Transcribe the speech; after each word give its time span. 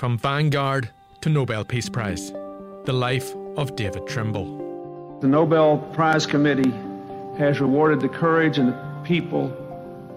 from 0.00 0.16
Vanguard 0.16 0.88
to 1.20 1.28
Nobel 1.28 1.62
Peace 1.62 1.90
Prize, 1.90 2.30
the 2.86 2.92
life 2.94 3.34
of 3.58 3.76
David 3.76 4.06
Trimble. 4.06 5.18
The 5.20 5.28
Nobel 5.28 5.76
Prize 5.92 6.24
Committee 6.24 6.70
has 7.36 7.60
rewarded 7.60 8.00
the 8.00 8.08
courage 8.08 8.56
and 8.56 8.70
the 8.70 9.00
people 9.04 9.52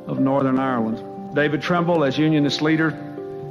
of 0.08 0.22
Northern 0.22 0.58
Ireland. 0.58 1.36
David 1.36 1.62
Trimble, 1.62 2.06
as 2.06 2.18
Unionist 2.18 2.62
leader, 2.62 2.92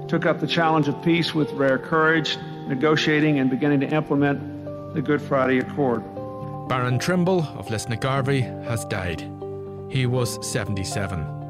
took 0.09 0.25
up 0.25 0.41
the 0.41 0.47
challenge 0.47 0.89
of 0.89 1.03
peace 1.03 1.35
with 1.35 1.53
rare 1.53 1.79
courage, 1.79 2.39
negotiating 2.67 3.39
and 3.39 3.51
beginning 3.51 3.81
to 3.81 3.95
implement 3.95 4.41
the 4.95 5.03
Good 5.03 5.21
Friday 5.21 5.59
Accord. 5.59 6.03
Baron 6.67 6.99
Trimble 6.99 7.41
of 7.59 7.67
Lisnagarvey 7.67 8.65
has 8.65 8.87
died. 8.87 9.21
He 9.91 10.07
was 10.07 10.51
77. 10.51 11.42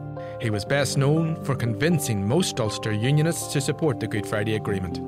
He 0.43 0.51
was 0.51 0.65
best 0.65 0.99
known 0.99 1.37
for 1.45 1.55
convincing 1.55 2.27
most 2.27 2.59
Ulster 2.59 2.93
Unionists 2.93 3.53
to 3.53 3.61
support 3.61 4.01
the 4.01 4.09
Good 4.09 4.27
Friday 4.27 4.57
Agreement. 4.57 4.99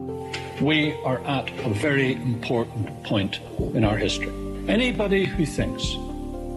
We 0.62 0.92
are 1.02 1.18
at 1.24 1.50
a 1.64 1.70
very 1.70 2.12
important 2.12 3.02
point 3.02 3.40
in 3.74 3.82
our 3.82 3.96
history. 3.96 4.32
Anybody 4.68 5.24
who 5.24 5.44
thinks 5.44 5.94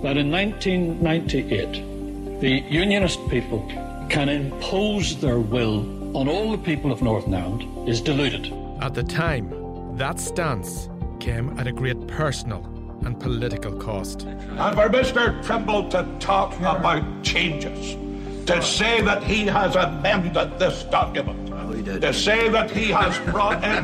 that 0.04 0.16
in 0.16 0.30
1998 0.30 2.40
the 2.40 2.64
Unionist 2.70 3.18
people 3.30 3.68
can 4.10 4.30
impose 4.30 5.20
their 5.22 5.40
will 5.40 5.80
on 6.16 6.30
all 6.30 6.52
the 6.52 6.60
people 6.60 6.92
of 6.92 7.02
Northern 7.02 7.34
Ireland 7.34 7.90
is 7.90 8.00
deluded. 8.00 8.54
At 8.80 8.94
the 8.94 9.04
time, 9.04 9.98
that 9.98 10.20
stance 10.20 10.88
came 11.20 11.58
at 11.58 11.66
a 11.66 11.72
great 11.72 12.06
personal 12.06 12.64
and 13.04 13.20
political 13.20 13.76
cost. 13.80 14.22
And 14.22 14.76
for 14.76 14.88
Mr. 14.88 15.44
Trimble 15.44 15.90
to 15.90 16.08
talk 16.20 16.56
about 16.60 17.24
changes, 17.24 17.98
to 18.48 18.62
say 18.62 19.02
that 19.02 19.24
he 19.24 19.46
has 19.46 19.76
amended 19.76 20.58
this 20.58 20.84
document, 20.84 21.50
Oh, 21.54 21.72
he 21.74 21.82
did. 21.82 22.02
to 22.02 22.14
say 22.14 22.50
that 22.50 22.72
he 22.72 22.86
has 22.92 23.18
brought 23.32 23.64
in 23.64 23.84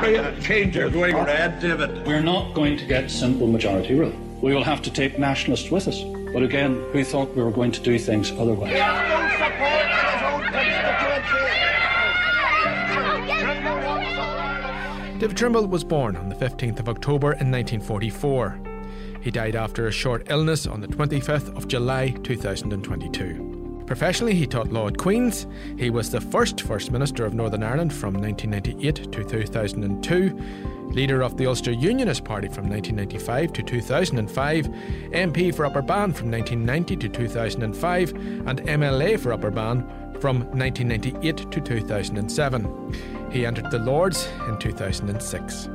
great 0.00 0.40
changes. 0.42 0.92
Going 0.92 1.14
red, 1.16 1.60
David. 1.60 2.06
We're 2.06 2.20
not 2.22 2.54
going 2.54 2.76
to 2.78 2.84
get 2.86 3.10
simple 3.10 3.46
majority 3.46 3.94
rule. 3.94 4.12
We 4.42 4.54
will 4.54 4.64
have 4.64 4.82
to 4.82 4.90
take 4.90 5.18
nationalists 5.18 5.70
with 5.70 5.86
us. 5.88 6.00
But 6.32 6.42
again, 6.42 6.82
who 6.92 7.04
thought 7.04 7.34
we 7.36 7.42
were 7.42 7.50
going 7.50 7.72
to 7.72 7.80
do 7.80 7.98
things 7.98 8.30
otherwise? 8.32 8.72
David 15.18 15.36
Trimble 15.36 15.66
was 15.66 15.84
born 15.84 16.16
on 16.16 16.30
the 16.30 16.34
15th 16.34 16.78
of 16.80 16.88
October 16.88 17.32
in 17.32 17.50
1944. 17.50 18.58
He 19.20 19.30
died 19.30 19.54
after 19.54 19.86
a 19.86 19.92
short 19.92 20.26
illness 20.30 20.66
on 20.66 20.80
the 20.80 20.86
25th 20.88 21.54
of 21.58 21.68
July 21.68 22.08
2022. 22.22 23.49
Professionally, 23.90 24.36
he 24.36 24.46
taught 24.46 24.70
law 24.70 24.86
at 24.86 24.96
Queen's. 24.96 25.48
He 25.76 25.90
was 25.90 26.12
the 26.12 26.20
first 26.20 26.60
First 26.60 26.92
Minister 26.92 27.24
of 27.24 27.34
Northern 27.34 27.64
Ireland 27.64 27.92
from 27.92 28.14
1998 28.14 29.10
to 29.10 29.24
2002, 29.24 30.92
leader 30.92 31.22
of 31.22 31.36
the 31.36 31.46
Ulster 31.46 31.72
Unionist 31.72 32.22
Party 32.22 32.46
from 32.46 32.68
1995 32.68 33.52
to 33.52 33.62
2005, 33.64 34.66
MP 34.66 35.52
for 35.52 35.66
Upper 35.66 35.82
Bann 35.82 36.12
from 36.12 36.30
1990 36.30 36.96
to 36.98 37.08
2005, 37.08 38.10
and 38.46 38.62
MLA 38.62 39.18
for 39.18 39.32
Upper 39.32 39.50
Bann 39.50 39.80
from 40.20 40.42
1998 40.56 41.50
to 41.50 41.60
2007. 41.60 42.94
He 43.32 43.44
entered 43.44 43.72
the 43.72 43.80
Lords 43.80 44.28
in 44.46 44.56
2006. 44.60 45.68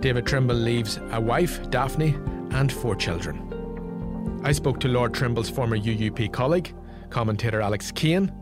David 0.00 0.26
Trimble 0.26 0.56
leaves 0.56 0.98
a 1.10 1.20
wife, 1.20 1.68
Daphne, 1.68 2.14
and 2.52 2.72
four 2.72 2.96
children. 2.96 4.40
I 4.42 4.52
spoke 4.52 4.80
to 4.80 4.88
Lord 4.88 5.12
Trimble's 5.12 5.50
former 5.50 5.76
UUP 5.76 6.32
colleague, 6.32 6.72
commentator 7.12 7.60
Alex 7.60 7.92
Kane, 7.92 8.32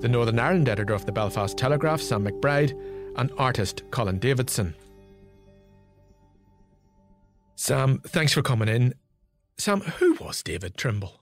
the 0.00 0.08
Northern 0.08 0.38
Ireland 0.38 0.68
editor 0.68 0.94
of 0.94 1.06
the 1.06 1.12
Belfast 1.12 1.56
Telegraph, 1.56 2.00
Sam 2.00 2.24
McBride, 2.24 2.78
and 3.16 3.32
artist 3.38 3.82
Colin 3.90 4.18
Davidson. 4.18 4.74
Sam, 7.56 8.00
thanks 8.06 8.32
for 8.32 8.42
coming 8.42 8.68
in. 8.68 8.94
Sam, 9.58 9.80
who 9.80 10.14
was 10.14 10.42
David 10.42 10.76
Trimble? 10.76 11.20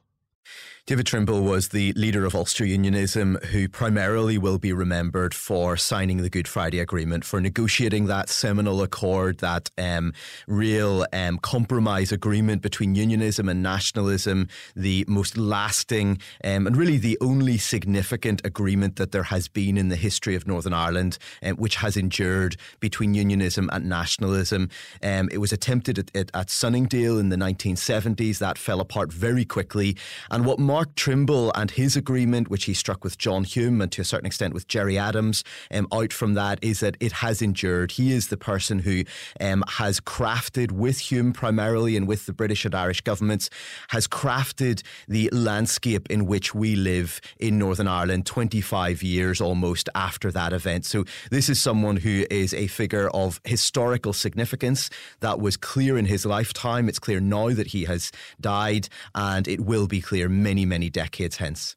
David 0.89 1.05
Trimble 1.05 1.43
was 1.43 1.69
the 1.69 1.93
leader 1.97 2.25
of 2.25 2.35
Ulster 2.35 2.65
Unionism 2.65 3.37
who 3.51 3.69
primarily 3.69 4.39
will 4.39 4.57
be 4.57 4.73
remembered 4.73 5.35
for 5.35 5.77
signing 5.77 6.23
the 6.23 6.31
Good 6.31 6.49
Friday 6.49 6.81
Agreement, 6.81 7.27
for 7.27 7.43
negotiating 7.43 8.07
that 8.07 8.31
seminal 8.31 8.81
accord, 8.81 9.37
that 9.41 9.71
um, 9.77 10.15
real 10.47 11.05
um, 11.13 11.41
compromise 11.41 12.11
agreement 12.11 12.63
between 12.63 12.95
unionism 12.95 13.51
and 13.51 13.63
nationalism, 13.63 14.49
the 14.75 15.05
most 15.07 15.37
lasting 15.37 16.23
um, 16.43 16.67
and 16.67 16.75
really 16.75 16.97
the 16.97 17.19
only 17.21 17.59
significant 17.59 18.41
agreement 18.43 18.97
that 18.97 19.13
there 19.13 19.25
has 19.25 19.47
been 19.47 19.77
in 19.77 19.91
the 19.91 19.97
history 19.97 20.35
of 20.35 20.47
Northern 20.47 20.73
Ireland, 20.73 21.19
um, 21.43 21.57
which 21.57 21.77
has 21.77 21.99
endured 21.99 22.57
between 22.81 23.13
unionism 23.13 23.69
and 23.75 23.91
nationalism. 23.91 24.71
Um, 25.03 25.29
it 25.31 25.37
was 25.37 25.53
attempted 25.53 25.99
at, 25.99 26.17
at, 26.17 26.31
at 26.33 26.49
Sunningdale 26.49 27.19
in 27.19 27.29
the 27.29 27.37
1970s. 27.37 28.39
That 28.39 28.57
fell 28.57 28.81
apart 28.81 29.13
very 29.13 29.45
quickly. 29.45 29.95
And 30.31 30.47
what 30.47 30.59
Mark 30.79 30.95
Trimble 30.95 31.51
and 31.57 31.73
his 31.73 31.97
agreement, 31.97 32.51
which 32.51 32.67
he 32.67 32.73
struck 32.73 33.03
with 33.03 33.19
John 33.19 33.43
Hume 33.43 33.81
and 33.81 33.91
to 33.91 34.03
a 34.03 34.05
certain 34.05 34.27
extent 34.27 34.55
with 34.55 34.69
Gerry 34.69 34.97
Adams, 34.97 35.43
um, 35.73 35.89
out 35.93 36.13
from 36.13 36.35
that 36.35 36.61
is 36.63 36.79
that 36.79 36.97
it 37.01 37.11
has 37.11 37.43
endured. 37.43 37.91
He 37.91 38.13
is 38.13 38.29
the 38.29 38.37
person 38.37 38.79
who 38.79 39.03
um, 39.41 39.65
has 39.71 39.99
crafted 39.99 40.71
with 40.71 41.01
Hume 41.01 41.33
primarily 41.33 41.97
and 41.97 42.07
with 42.07 42.27
the 42.27 42.33
British 42.33 42.65
and 42.65 42.77
Irish 42.77 43.01
governments, 43.01 43.51
has 43.89 44.07
crafted 44.07 44.85
the 45.09 45.29
landscape 45.33 46.09
in 46.11 46.27
which 46.27 46.55
we 46.55 46.77
live 46.77 47.21
in 47.41 47.59
Northern 47.59 47.89
Ireland 47.89 48.27
25 48.27 49.03
years 49.03 49.41
almost 49.41 49.89
after 49.97 50.31
that 50.31 50.53
event. 50.53 50.87
So 50.87 51.05
this 51.33 51.49
is 51.49 51.61
someone 51.61 51.97
who 51.97 52.25
is 52.31 52.55
a 52.55 52.69
figure 52.69 53.09
of 53.09 53.41
historical 53.43 54.13
significance 54.13 54.91
that 55.19 55.41
was 55.41 55.57
clear 55.57 55.99
in 55.99 56.05
his 56.07 56.25
lifetime. 56.25 56.89
It's 56.89 57.01
clear 57.01 57.19
now 57.19 57.49
that 57.49 57.67
he 57.67 57.83
has 57.87 58.13
died, 58.41 58.89
and 59.17 59.49
it 59.49 59.63
will 59.63 59.89
be 59.89 60.01
clear 60.01 60.29
many, 60.29 60.68
many 60.69 60.91
decades 60.91 61.37
hence. 61.37 61.77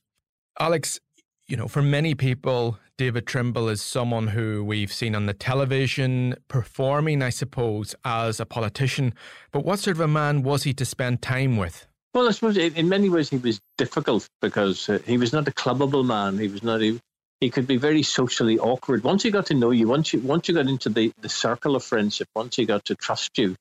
Alex, 0.59 1.00
you 1.47 1.57
know, 1.57 1.67
for 1.67 1.82
many 1.82 2.16
people, 2.16 2.78
David 2.97 3.26
Trimble 3.26 3.67
is 3.67 3.82
someone 3.82 4.28
who 4.28 4.64
we've 4.64 4.93
seen 4.93 5.16
on 5.16 5.26
the 5.26 5.34
television 5.34 6.35
performing, 6.47 7.22
I 7.22 7.29
suppose, 7.29 7.96
as 8.05 8.40
a 8.40 8.46
politician. 8.46 9.14
But 9.52 9.66
what 9.66 9.79
sort 9.79 9.97
of 9.97 10.02
a 10.02 10.08
man 10.08 10.43
was 10.43 10.64
he 10.64 10.73
to 10.76 10.85
spend 10.85 11.22
time 11.22 11.58
with? 11.58 11.88
Well, 12.14 12.28
I 12.28 12.32
suppose 12.32 12.58
in 12.58 12.90
many 12.90 13.09
ways 13.09 13.29
he 13.29 13.38
was 13.38 13.59
difficult 13.78 14.28
because 14.41 14.90
uh, 14.90 14.99
he 15.05 15.17
was 15.17 15.32
not 15.32 15.47
a 15.47 15.52
clubbable 15.52 16.05
man. 16.05 16.37
He 16.37 16.47
was 16.47 16.61
not. 16.61 16.82
He, 16.82 16.99
he 17.40 17.49
could 17.49 17.67
be 17.67 17.78
very 17.78 18.03
socially 18.03 18.59
awkward. 18.59 19.03
Once 19.03 19.23
he 19.23 19.32
got 19.32 19.47
to 19.47 19.53
know 19.53 19.72
you, 19.72 19.87
once 19.87 20.14
you 20.14 20.20
once 20.20 20.47
you 20.47 20.53
got 20.53 20.67
into 20.67 20.90
the, 20.90 21.11
the 21.22 21.29
circle 21.29 21.76
of 21.76 21.84
friendship, 21.84 22.28
once 22.35 22.58
he 22.58 22.66
got 22.66 22.85
to 22.85 22.96
trust 22.96 23.37
you, 23.37 23.55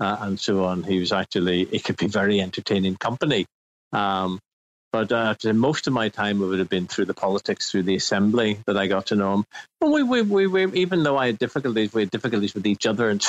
uh, 0.00 0.16
and 0.20 0.40
so 0.40 0.64
on, 0.64 0.82
he 0.82 0.98
was 0.98 1.12
actually. 1.12 1.62
It 1.62 1.84
could 1.84 1.96
be 1.96 2.06
very 2.06 2.40
entertaining 2.40 2.96
company. 2.96 3.46
Um, 3.92 4.40
but 4.92 5.12
uh, 5.12 5.34
most 5.52 5.86
of 5.86 5.92
my 5.92 6.08
time 6.08 6.42
it 6.42 6.46
would 6.46 6.58
have 6.58 6.68
been 6.68 6.86
through 6.86 7.04
the 7.04 7.14
politics, 7.14 7.70
through 7.70 7.84
the 7.84 7.94
assembly 7.94 8.58
that 8.66 8.76
I 8.76 8.86
got 8.86 9.06
to 9.06 9.16
know 9.16 9.34
him. 9.34 9.44
But 9.80 9.90
we, 9.90 10.02
we, 10.02 10.22
we, 10.22 10.46
we 10.46 10.72
even 10.80 11.02
though 11.02 11.16
I 11.16 11.26
had 11.26 11.38
difficulties, 11.38 11.92
we 11.92 12.02
had 12.02 12.10
difficulties 12.10 12.54
with 12.54 12.66
each 12.66 12.86
other 12.86 13.08
and 13.10 13.26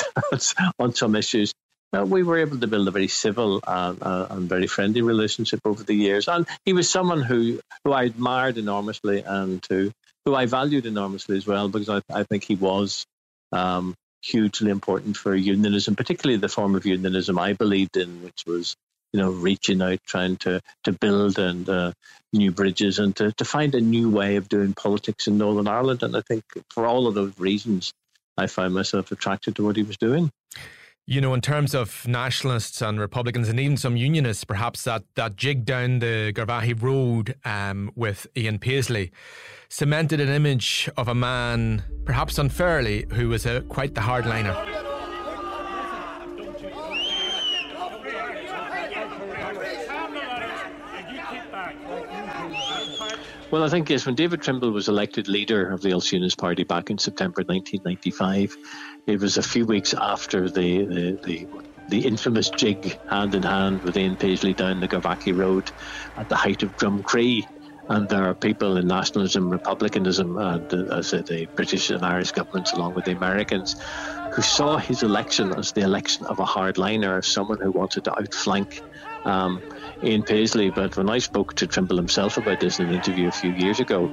on 0.78 0.94
some 0.94 1.14
issues. 1.14 1.52
uh, 1.92 2.04
we 2.04 2.22
were 2.22 2.38
able 2.38 2.58
to 2.58 2.66
build 2.66 2.88
a 2.88 2.90
very 2.90 3.08
civil 3.08 3.60
uh, 3.66 3.94
uh, 4.00 4.26
and 4.30 4.48
very 4.48 4.66
friendly 4.66 5.02
relationship 5.02 5.60
over 5.64 5.82
the 5.82 5.94
years. 5.94 6.28
And 6.28 6.46
he 6.64 6.72
was 6.72 6.90
someone 6.90 7.22
who, 7.22 7.60
who 7.84 7.92
I 7.92 8.04
admired 8.04 8.58
enormously 8.58 9.22
and 9.22 9.64
who, 9.68 9.92
who 10.24 10.34
I 10.34 10.46
valued 10.46 10.86
enormously 10.86 11.36
as 11.36 11.46
well, 11.46 11.68
because 11.68 11.88
I, 11.88 12.00
I 12.12 12.24
think 12.24 12.44
he 12.44 12.54
was 12.54 13.04
um, 13.52 13.94
hugely 14.22 14.70
important 14.70 15.16
for 15.16 15.34
unionism, 15.34 15.96
particularly 15.96 16.38
the 16.38 16.48
form 16.48 16.74
of 16.74 16.86
unionism 16.86 17.38
I 17.38 17.52
believed 17.52 17.96
in, 17.96 18.22
which 18.22 18.44
was 18.46 18.74
you 19.12 19.20
know 19.20 19.30
reaching 19.30 19.82
out, 19.82 20.00
trying 20.06 20.36
to 20.38 20.60
to 20.84 20.92
build 20.92 21.38
and 21.38 21.68
uh, 21.68 21.92
new 22.32 22.50
bridges 22.50 22.98
and 22.98 23.14
to, 23.16 23.32
to 23.32 23.44
find 23.44 23.74
a 23.74 23.80
new 23.80 24.10
way 24.10 24.36
of 24.36 24.48
doing 24.48 24.72
politics 24.74 25.26
in 25.26 25.38
Northern 25.38 25.68
Ireland. 25.68 26.02
And 26.02 26.16
I 26.16 26.22
think 26.22 26.44
for 26.70 26.86
all 26.86 27.06
of 27.06 27.14
those 27.14 27.38
reasons, 27.38 27.92
I 28.38 28.46
found 28.46 28.74
myself 28.74 29.12
attracted 29.12 29.56
to 29.56 29.64
what 29.64 29.76
he 29.76 29.82
was 29.82 29.96
doing. 29.96 30.30
You 31.04 31.20
know, 31.20 31.34
in 31.34 31.40
terms 31.40 31.74
of 31.74 32.06
nationalists 32.06 32.80
and 32.80 32.98
Republicans 32.98 33.48
and 33.48 33.58
even 33.58 33.76
some 33.76 33.96
unionists, 33.96 34.44
perhaps 34.44 34.84
that, 34.84 35.02
that 35.16 35.36
jig 35.36 35.64
down 35.64 35.98
the 35.98 36.32
Garvaghy 36.32 36.80
Road 36.80 37.34
um, 37.44 37.90
with 37.96 38.28
Ian 38.36 38.60
Paisley 38.60 39.10
cemented 39.68 40.20
an 40.20 40.28
image 40.28 40.88
of 40.96 41.08
a 41.08 41.14
man, 41.14 41.82
perhaps 42.04 42.38
unfairly, 42.38 43.06
who 43.14 43.28
was 43.28 43.44
a, 43.46 43.62
quite 43.62 43.94
the 43.94 44.02
hardliner. 44.02 44.71
Well, 53.52 53.64
I 53.64 53.68
think 53.68 53.90
yes, 53.90 54.06
when 54.06 54.14
David 54.14 54.40
Trimble 54.40 54.70
was 54.70 54.88
elected 54.88 55.28
leader 55.28 55.70
of 55.70 55.82
the 55.82 55.90
Unionist 55.90 56.38
Party 56.38 56.64
back 56.64 56.88
in 56.88 56.96
September 56.96 57.42
1995, 57.44 58.56
it 59.06 59.20
was 59.20 59.36
a 59.36 59.42
few 59.42 59.66
weeks 59.66 59.92
after 59.92 60.48
the, 60.48 60.86
the, 60.86 61.18
the 61.22 61.46
the 61.90 62.06
infamous 62.06 62.48
jig 62.48 62.98
hand 63.10 63.34
in 63.34 63.42
hand 63.42 63.82
with 63.82 63.94
Ian 63.98 64.16
Paisley 64.16 64.54
down 64.54 64.80
the 64.80 64.88
Garvaghy 64.88 65.36
Road 65.36 65.70
at 66.16 66.30
the 66.30 66.36
height 66.36 66.62
of 66.62 66.74
Drumcree. 66.76 67.42
And 67.90 68.08
there 68.08 68.24
are 68.24 68.34
people 68.34 68.78
in 68.78 68.86
nationalism, 68.86 69.50
republicanism, 69.50 70.38
and 70.38 70.72
uh, 70.72 70.96
as 70.96 71.10
the 71.10 71.46
British 71.54 71.90
and 71.90 72.02
Irish 72.02 72.32
governments, 72.32 72.72
along 72.72 72.94
with 72.94 73.04
the 73.04 73.12
Americans, 73.12 73.76
who 74.32 74.40
saw 74.40 74.78
his 74.78 75.02
election 75.02 75.52
as 75.58 75.72
the 75.72 75.82
election 75.82 76.24
of 76.24 76.38
a 76.38 76.44
hardliner, 76.44 77.18
as 77.18 77.26
someone 77.26 77.58
who 77.60 77.72
wanted 77.72 78.04
to 78.04 78.18
outflank 78.18 78.80
um, 79.26 79.60
Ian 80.02 80.22
Paisley. 80.22 80.70
But 80.70 80.96
when 80.96 81.08
I 81.08 81.18
spoke 81.18 81.54
to 81.54 81.66
Trimble 81.66 81.96
himself 81.96 82.36
about 82.36 82.60
this 82.60 82.78
in 82.78 82.88
an 82.88 82.94
interview 82.94 83.28
a 83.28 83.32
few 83.32 83.52
years 83.52 83.80
ago, 83.80 84.10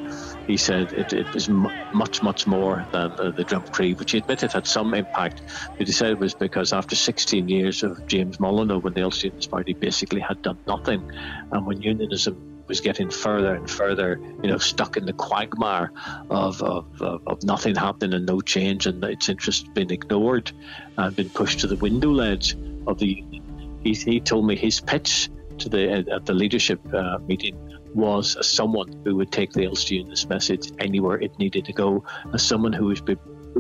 he 0.48 0.58
said 0.58 0.92
it, 0.94 1.14
it 1.14 1.34
was 1.34 1.50
much, 1.50 2.22
much 2.22 2.46
more 2.46 2.86
than 2.92 3.12
uh, 3.20 3.32
the 3.32 3.44
Drumcree, 3.44 3.98
which 3.98 4.12
he 4.12 4.20
admitted 4.20 4.52
had 4.52 4.68
some 4.68 4.94
impact. 4.94 5.42
But 5.78 5.88
he 5.88 5.94
said 5.94 6.12
it 6.12 6.20
was 6.20 6.34
because 6.34 6.74
after 6.74 6.96
16 6.96 7.50
years 7.50 7.84
of 7.84 8.06
James 8.08 8.40
Molyneux, 8.40 8.80
when 8.80 8.94
the 8.94 9.04
Ulster 9.04 9.28
Unionist 9.28 9.52
Party 9.52 9.74
basically 9.74 10.22
had 10.22 10.42
done 10.42 10.58
nothing, 10.68 11.12
and 11.52 11.66
when 11.66 11.82
unionism 11.82 12.46
was 12.68 12.82
getting 12.82 13.10
further 13.10 13.56
and 13.56 13.70
further, 13.70 14.20
you 14.44 14.50
know, 14.50 14.60
stuck 14.60 14.96
in 14.96 15.06
the 15.06 15.14
quagmire 15.14 15.92
of, 16.30 16.62
of, 16.62 17.02
of, 17.02 17.22
of 17.26 17.44
nothing 17.44 17.76
happening 17.76 18.14
and 18.14 18.28
no 18.28 18.42
change, 18.42 18.86
and 18.86 19.04
its 19.04 19.28
interests 19.28 19.68
being 19.74 19.90
ignored 19.90 20.52
and 20.98 21.16
been 21.16 21.30
pushed 21.30 21.60
to 21.62 21.68
the 21.68 21.78
window 21.78 22.12
ledge 22.12 22.56
of 22.86 23.00
the 23.00 23.08
union. 23.08 23.80
He, 23.84 23.94
he 23.94 24.20
told 24.20 24.46
me 24.46 24.56
his 24.56 24.80
pitch 24.82 25.30
to 25.60 25.70
the 25.70 26.06
at 26.12 26.26
the 26.26 26.34
leadership 26.34 26.82
uh, 26.94 27.18
meeting 27.20 27.56
was 27.94 28.36
as 28.36 28.48
someone 28.48 28.90
who 29.04 29.16
would 29.16 29.32
take 29.32 29.52
the 29.54 29.66
Ulster 29.68 29.96
Unionist 29.96 30.30
message 30.30 30.72
anywhere 30.80 31.20
it 31.20 31.38
needed 31.40 31.66
to 31.66 31.74
go, 31.74 32.04
as 32.34 32.44
someone 32.44 32.74
who 32.74 32.86
was 32.86 33.02
be, 33.02 33.16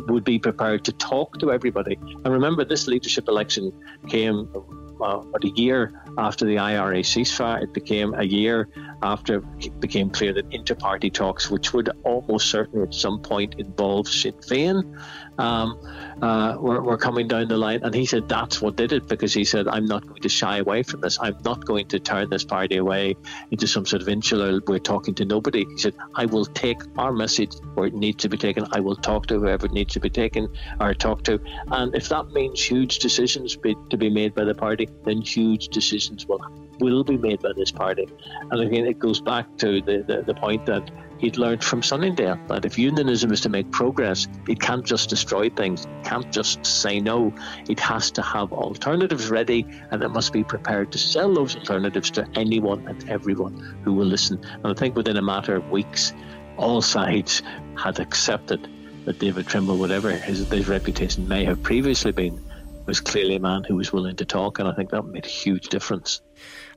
would 0.07 0.23
be 0.23 0.39
prepared 0.39 0.85
to 0.85 0.91
talk 0.93 1.39
to 1.39 1.51
everybody. 1.51 1.97
And 2.23 2.29
remember, 2.33 2.63
this 2.63 2.87
leadership 2.87 3.27
election 3.27 3.71
came 4.07 4.47
uh, 4.55 4.59
about 5.01 5.43
a 5.43 5.49
year 5.55 6.03
after 6.17 6.45
the 6.45 6.57
IRA 6.57 6.99
ceasefire. 6.99 7.63
It 7.63 7.73
became 7.73 8.13
a 8.13 8.23
year 8.23 8.67
after 9.01 9.43
it 9.59 9.79
became 9.79 10.09
clear 10.09 10.33
that 10.33 10.45
inter-party 10.51 11.09
talks, 11.09 11.49
which 11.49 11.73
would 11.73 11.89
almost 12.03 12.49
certainly 12.49 12.85
at 12.85 12.93
some 12.93 13.19
point 13.21 13.55
involve 13.57 14.07
Sinn 14.07 14.33
Féin, 14.33 14.99
um, 15.39 15.79
uh, 16.21 16.57
were, 16.59 16.81
were 16.81 16.97
coming 16.97 17.27
down 17.27 17.47
the 17.47 17.57
line. 17.57 17.81
And 17.83 17.95
he 17.95 18.05
said 18.05 18.27
that's 18.27 18.61
what 18.61 18.75
did 18.75 18.91
it 18.91 19.07
because 19.07 19.33
he 19.33 19.45
said, 19.45 19.67
I'm 19.67 19.85
not 19.85 20.05
going 20.05 20.21
to 20.21 20.29
shy 20.29 20.57
away 20.57 20.83
from 20.83 21.01
this. 21.01 21.17
I'm 21.21 21.37
not 21.45 21.65
going 21.65 21.87
to 21.87 21.99
turn 21.99 22.29
this 22.29 22.43
party 22.43 22.77
away 22.77 23.15
into 23.51 23.67
some 23.67 23.85
sort 23.85 24.01
of 24.01 24.09
insular, 24.09 24.59
we're 24.67 24.79
talking 24.79 25.15
to 25.15 25.25
nobody. 25.25 25.65
He 25.65 25.77
said, 25.77 25.95
I 26.15 26.25
will 26.25 26.45
take 26.45 26.81
our 26.97 27.13
message 27.13 27.53
where 27.73 27.87
it 27.87 27.93
needs 27.93 28.21
to 28.23 28.29
be 28.29 28.37
taken. 28.37 28.65
I 28.73 28.81
will 28.81 28.97
talk 28.97 29.27
to 29.27 29.39
whoever 29.39 29.65
it 29.67 29.71
needs 29.71 29.93
to 29.93 29.99
be 29.99 30.09
taken 30.09 30.49
or 30.79 30.93
talk 30.93 31.23
to. 31.23 31.39
And 31.71 31.95
if 31.95 32.09
that 32.09 32.27
means 32.31 32.61
huge 32.61 32.99
decisions 32.99 33.55
be, 33.55 33.75
to 33.89 33.97
be 33.97 34.09
made 34.09 34.35
by 34.35 34.43
the 34.43 34.55
party, 34.55 34.89
then 35.05 35.21
huge 35.21 35.69
decisions 35.69 36.25
will 36.27 36.39
will 36.79 37.03
be 37.03 37.17
made 37.17 37.41
by 37.41 37.51
this 37.55 37.71
party. 37.71 38.07
And 38.51 38.61
again, 38.61 38.85
it 38.85 38.99
goes 38.99 39.19
back 39.19 39.57
to 39.57 39.81
the, 39.81 40.01
the, 40.07 40.21
the 40.21 40.33
point 40.33 40.65
that 40.65 40.89
he'd 41.19 41.37
learned 41.37 41.63
from 41.63 41.83
Sunningdale 41.83 42.39
that 42.47 42.65
if 42.65 42.77
unionism 42.77 43.31
is 43.31 43.41
to 43.41 43.49
make 43.49 43.69
progress, 43.71 44.27
it 44.47 44.59
can't 44.59 44.85
just 44.85 45.09
destroy 45.09 45.49
things, 45.49 45.87
can't 46.03 46.31
just 46.31 46.65
say 46.65 46.99
no. 46.99 47.33
It 47.69 47.79
has 47.79 48.09
to 48.11 48.21
have 48.21 48.51
alternatives 48.51 49.29
ready 49.29 49.65
and 49.91 50.01
it 50.01 50.09
must 50.09 50.33
be 50.33 50.43
prepared 50.43 50.91
to 50.93 50.97
sell 50.97 51.33
those 51.33 51.55
alternatives 51.55 52.09
to 52.11 52.27
anyone 52.35 52.87
and 52.87 53.09
everyone 53.09 53.79
who 53.83 53.93
will 53.93 54.05
listen. 54.05 54.39
And 54.63 54.67
I 54.67 54.73
think 54.73 54.95
within 54.95 55.17
a 55.17 55.21
matter 55.21 55.55
of 55.55 55.69
weeks, 55.69 56.13
all 56.57 56.81
sides 56.81 57.41
had 57.77 57.99
accepted 57.99 58.67
that 59.05 59.19
David 59.19 59.47
Trimble, 59.47 59.77
whatever 59.77 60.11
his, 60.11 60.47
his 60.49 60.67
reputation 60.67 61.27
may 61.27 61.45
have 61.45 61.61
previously 61.63 62.11
been, 62.11 62.43
was 62.85 62.99
clearly 62.99 63.35
a 63.35 63.39
man 63.39 63.63
who 63.63 63.75
was 63.75 63.93
willing 63.93 64.15
to 64.15 64.25
talk, 64.25 64.59
and 64.59 64.67
I 64.67 64.73
think 64.73 64.89
that 64.89 65.03
made 65.03 65.25
a 65.25 65.29
huge 65.29 65.69
difference. 65.69 66.21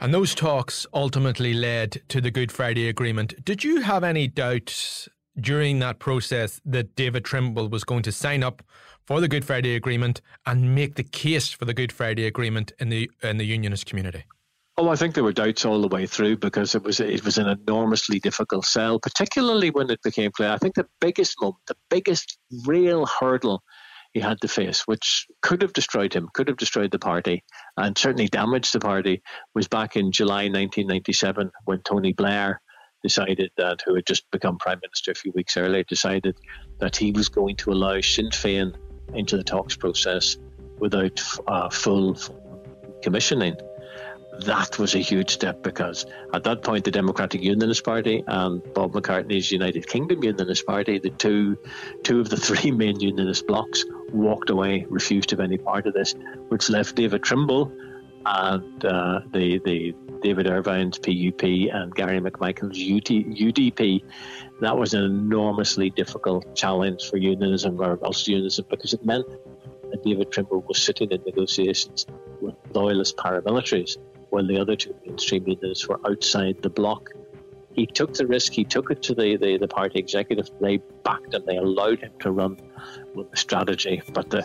And 0.02 0.12
those 0.12 0.34
talks 0.34 0.84
ultimately 0.92 1.54
led 1.54 2.02
to 2.08 2.20
the 2.20 2.32
Good 2.32 2.50
Friday 2.50 2.88
Agreement. 2.88 3.44
Did 3.44 3.62
you 3.62 3.82
have 3.82 4.02
any 4.02 4.26
doubts 4.26 5.08
during 5.40 5.78
that 5.78 6.00
process 6.00 6.60
that 6.64 6.96
David 6.96 7.24
Trimble 7.24 7.68
was 7.68 7.84
going 7.84 8.02
to 8.02 8.10
sign 8.10 8.42
up 8.42 8.64
for 9.06 9.20
the 9.20 9.28
Good 9.28 9.44
Friday 9.44 9.76
Agreement 9.76 10.20
and 10.44 10.74
make 10.74 10.96
the 10.96 11.04
case 11.04 11.52
for 11.52 11.66
the 11.66 11.72
Good 11.72 11.92
Friday 11.92 12.26
Agreement 12.26 12.72
in 12.80 12.88
the 12.88 13.08
in 13.22 13.36
the 13.36 13.44
unionist 13.44 13.86
community? 13.86 14.24
Oh, 14.76 14.88
I 14.88 14.96
think 14.96 15.14
there 15.14 15.22
were 15.22 15.32
doubts 15.32 15.64
all 15.64 15.80
the 15.80 15.86
way 15.86 16.06
through 16.06 16.38
because 16.38 16.74
it 16.74 16.82
was 16.82 16.98
it 16.98 17.24
was 17.24 17.38
an 17.38 17.46
enormously 17.46 18.18
difficult 18.18 18.64
sell, 18.64 18.98
particularly 18.98 19.70
when 19.70 19.88
it 19.88 20.02
became 20.02 20.32
clear. 20.32 20.50
I 20.50 20.58
think 20.58 20.74
the 20.74 20.88
biggest 21.00 21.36
moment, 21.40 21.62
the 21.68 21.76
biggest 21.90 22.38
real 22.66 23.06
hurdle 23.06 23.62
he 24.12 24.20
had 24.20 24.40
to 24.40 24.48
face, 24.48 24.82
which 24.86 25.26
could 25.40 25.62
have 25.62 25.72
destroyed 25.72 26.12
him, 26.12 26.28
could 26.34 26.48
have 26.48 26.56
destroyed 26.56 26.90
the 26.90 26.98
party, 26.98 27.42
and 27.76 27.96
certainly 27.96 28.28
damaged 28.28 28.72
the 28.72 28.80
party, 28.80 29.22
was 29.54 29.68
back 29.68 29.96
in 29.96 30.12
July 30.12 30.44
1997 30.44 31.50
when 31.64 31.80
Tony 31.82 32.12
Blair 32.12 32.60
decided 33.02 33.50
that, 33.56 33.80
who 33.84 33.94
had 33.94 34.06
just 34.06 34.30
become 34.30 34.58
prime 34.58 34.80
minister 34.82 35.10
a 35.10 35.14
few 35.14 35.32
weeks 35.34 35.56
earlier, 35.56 35.82
decided 35.84 36.36
that 36.78 36.96
he 36.96 37.10
was 37.10 37.28
going 37.28 37.56
to 37.56 37.72
allow 37.72 38.00
Sinn 38.00 38.28
Féin 38.28 38.74
into 39.14 39.36
the 39.36 39.44
talks 39.44 39.76
process 39.76 40.36
without 40.78 41.20
uh, 41.46 41.68
full 41.68 42.16
commissioning 43.02 43.56
that 44.40 44.78
was 44.78 44.94
a 44.94 44.98
huge 44.98 45.30
step 45.30 45.62
because 45.62 46.06
at 46.32 46.42
that 46.44 46.62
point 46.62 46.84
the 46.84 46.90
Democratic 46.90 47.42
Unionist 47.42 47.84
Party 47.84 48.24
and 48.26 48.62
Bob 48.72 48.92
McCartney's 48.92 49.52
United 49.52 49.86
Kingdom 49.86 50.24
Unionist 50.24 50.66
Party, 50.66 50.98
the 50.98 51.10
two 51.10 51.58
two 52.02 52.20
of 52.20 52.30
the 52.30 52.36
three 52.48 52.70
main 52.70 52.98
unionist 52.98 53.46
blocs, 53.46 53.84
walked 54.10 54.50
away, 54.50 54.86
refused 54.88 55.28
to 55.28 55.36
have 55.36 55.40
any 55.40 55.58
part 55.58 55.86
of 55.86 55.94
this, 55.94 56.14
which 56.48 56.70
left 56.70 56.96
David 56.96 57.22
Trimble 57.22 57.70
and 58.24 58.84
uh, 58.84 59.20
the 59.32 59.60
the 59.64 59.94
David 60.22 60.46
Ervine's 60.46 60.98
PUP 60.98 61.42
and 61.74 61.94
Gary 61.94 62.20
McMichael's 62.20 62.78
UDP. 62.78 64.02
That 64.60 64.78
was 64.78 64.94
an 64.94 65.04
enormously 65.04 65.90
difficult 65.90 66.54
challenge 66.54 67.10
for 67.10 67.16
unionism 67.16 67.80
or 67.80 67.98
Ulster 68.04 68.30
unionism 68.30 68.66
because 68.70 68.94
it 68.94 69.04
meant 69.04 69.26
that 69.90 70.02
David 70.04 70.30
Trimble 70.30 70.62
was 70.62 70.80
sitting 70.80 71.10
in 71.10 71.20
negotiations 71.26 72.06
with 72.40 72.54
loyalist 72.72 73.16
paramilitaries 73.16 73.98
while 74.32 74.46
the 74.46 74.58
other 74.58 74.74
two 74.74 74.94
mainstream 75.04 75.44
leaders 75.44 75.86
were 75.86 76.00
outside 76.08 76.56
the 76.62 76.70
bloc. 76.70 77.10
He 77.74 77.86
took 77.86 78.14
the 78.14 78.26
risk, 78.26 78.52
he 78.52 78.64
took 78.64 78.90
it 78.90 79.02
to 79.02 79.14
the, 79.14 79.36
the, 79.36 79.58
the 79.58 79.68
party 79.68 79.98
executive, 79.98 80.48
they 80.60 80.78
backed 81.04 81.34
and 81.34 81.46
they 81.46 81.56
allowed 81.56 82.00
him 82.00 82.12
to 82.20 82.30
run 82.30 82.58
with 83.14 83.30
the 83.30 83.36
strategy. 83.36 84.02
But 84.12 84.30
the, 84.30 84.42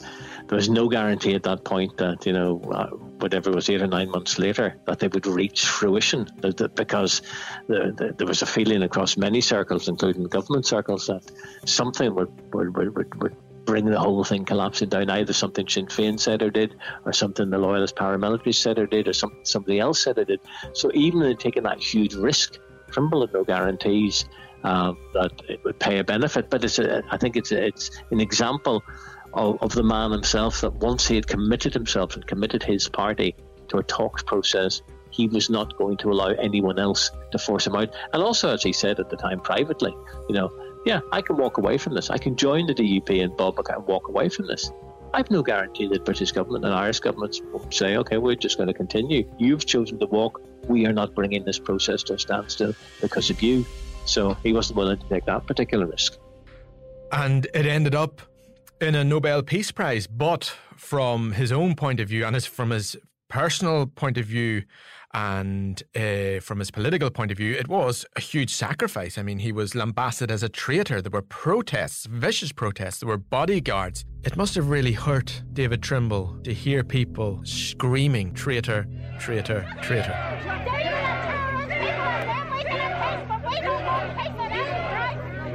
there 0.47 0.55
was 0.55 0.69
no 0.69 0.87
guarantee 0.89 1.35
at 1.35 1.43
that 1.43 1.63
point 1.63 1.97
that, 1.97 2.25
you 2.25 2.33
know, 2.33 2.61
uh, 2.71 2.87
whatever 3.19 3.51
was 3.51 3.69
eight 3.69 3.81
or 3.81 3.87
nine 3.87 4.09
months 4.11 4.39
later, 4.39 4.77
that 4.85 4.99
they 4.99 5.07
would 5.07 5.25
reach 5.25 5.65
fruition. 5.65 6.27
Because 6.75 7.21
the, 7.67 7.93
the, 7.97 8.13
there 8.17 8.27
was 8.27 8.41
a 8.41 8.45
feeling 8.45 8.83
across 8.83 9.17
many 9.17 9.41
circles, 9.41 9.87
including 9.89 10.23
government 10.25 10.65
circles, 10.65 11.07
that 11.07 11.29
something 11.65 12.13
would, 12.15 12.53
would, 12.53 12.75
would, 12.77 13.21
would 13.21 13.35
bring 13.67 13.85
the 13.85 13.99
whole 13.99 14.23
thing 14.23 14.45
collapsing 14.45 14.89
down. 14.89 15.11
Either 15.11 15.33
something 15.33 15.67
Sinn 15.67 15.85
Féin 15.85 16.19
said 16.19 16.41
or 16.41 16.49
did, 16.49 16.75
or 17.05 17.13
something 17.13 17.51
the 17.51 17.59
loyalist 17.59 17.95
paramilitaries 17.95 18.55
said 18.55 18.79
or 18.79 18.87
did, 18.87 19.07
or 19.07 19.13
some, 19.13 19.35
somebody 19.43 19.79
else 19.79 20.01
said 20.01 20.17
or 20.17 20.25
did. 20.25 20.39
So 20.73 20.89
even 20.95 21.21
in 21.21 21.37
taking 21.37 21.63
that 21.63 21.79
huge 21.79 22.15
risk, 22.15 22.57
Trimble 22.89 23.21
had 23.21 23.33
no 23.33 23.43
guarantees 23.43 24.25
um, 24.63 24.97
that 25.13 25.33
it 25.47 25.63
would 25.63 25.79
pay 25.79 25.99
a 25.99 26.03
benefit. 26.03 26.49
But 26.49 26.63
it's 26.63 26.79
a, 26.79 27.03
I 27.11 27.17
think 27.17 27.35
it's 27.35 27.51
a, 27.51 27.63
it's 27.63 27.91
an 28.09 28.21
example 28.21 28.83
of, 29.33 29.61
of 29.61 29.73
the 29.73 29.83
man 29.83 30.11
himself 30.11 30.61
that 30.61 30.73
once 30.75 31.07
he 31.07 31.15
had 31.15 31.27
committed 31.27 31.73
himself 31.73 32.15
and 32.15 32.25
committed 32.25 32.63
his 32.63 32.87
party 32.87 33.35
to 33.67 33.77
a 33.77 33.83
talks 33.83 34.23
process, 34.23 34.81
he 35.11 35.27
was 35.27 35.49
not 35.49 35.77
going 35.77 35.97
to 35.97 36.11
allow 36.11 36.27
anyone 36.27 36.79
else 36.79 37.11
to 37.31 37.37
force 37.37 37.67
him 37.67 37.75
out. 37.75 37.93
And 38.13 38.23
also, 38.23 38.53
as 38.53 38.63
he 38.63 38.71
said 38.73 38.99
at 38.99 39.09
the 39.09 39.17
time 39.17 39.41
privately, 39.41 39.93
you 40.29 40.35
know, 40.35 40.49
yeah, 40.87 41.01
I 41.11 41.21
can 41.21 41.35
walk 41.35 41.57
away 41.57 41.77
from 41.77 41.95
this. 41.95 42.09
I 42.09 42.17
can 42.17 42.37
join 42.37 42.65
the 42.65 42.73
DUP 42.73 43.21
and 43.21 43.35
Bob 43.35 43.59
and 43.59 43.85
walk 43.85 44.07
away 44.07 44.29
from 44.29 44.47
this. 44.47 44.71
I've 45.13 45.29
no 45.29 45.43
guarantee 45.43 45.85
that 45.89 46.05
British 46.05 46.31
government 46.31 46.63
and 46.63 46.73
Irish 46.73 47.01
governments 47.01 47.41
will 47.51 47.69
say, 47.71 47.97
okay, 47.97 48.17
we're 48.17 48.35
just 48.35 48.55
going 48.55 48.67
to 48.67 48.73
continue. 48.73 49.29
You've 49.37 49.65
chosen 49.65 49.99
to 49.99 50.05
walk. 50.05 50.41
We 50.63 50.85
are 50.85 50.93
not 50.93 51.13
bringing 51.13 51.43
this 51.43 51.59
process 51.59 52.03
to 52.03 52.13
a 52.13 52.19
standstill 52.19 52.73
because 53.01 53.29
of 53.29 53.41
you. 53.41 53.65
So 54.05 54.35
he 54.35 54.53
wasn't 54.53 54.77
willing 54.77 54.97
to 54.97 55.09
take 55.09 55.25
that 55.25 55.45
particular 55.45 55.85
risk. 55.85 56.17
And 57.11 57.45
it 57.53 57.65
ended 57.65 57.93
up 57.93 58.21
in 58.79 58.95
a 58.95 59.03
Nobel 59.03 59.43
Peace 59.43 59.71
Prize, 59.71 60.07
but 60.07 60.55
from 60.77 61.33
his 61.33 61.51
own 61.51 61.75
point 61.75 61.99
of 61.99 62.07
view 62.07 62.23
and 62.23 62.33
his, 62.33 62.45
from 62.45 62.69
his 62.69 62.95
personal 63.27 63.87
point 63.87 64.17
of 64.17 64.25
view 64.25 64.63
and 65.17 65.81
uh, 65.95 66.39
from 66.41 66.59
his 66.59 66.69
political 66.69 67.09
point 67.09 67.31
of 67.31 67.37
view, 67.37 67.55
it 67.55 67.67
was 67.67 68.05
a 68.15 68.21
huge 68.21 68.53
sacrifice. 68.53 69.17
I 69.17 69.23
mean, 69.23 69.39
he 69.39 69.51
was 69.51 69.73
lambasted 69.73 70.29
as 70.29 70.43
a 70.43 70.49
traitor. 70.49 71.01
There 71.01 71.09
were 71.09 71.23
protests, 71.23 72.05
vicious 72.05 72.51
protests. 72.51 72.99
There 72.99 73.09
were 73.09 73.17
bodyguards. 73.17 74.05
It 74.23 74.37
must 74.37 74.53
have 74.53 74.69
really 74.69 74.91
hurt 74.91 75.41
David 75.53 75.81
Trimble 75.81 76.37
to 76.43 76.53
hear 76.53 76.83
people 76.83 77.41
screaming, 77.43 78.35
traitor, 78.35 78.85
traitor, 79.19 79.67
traitor. 79.81 80.13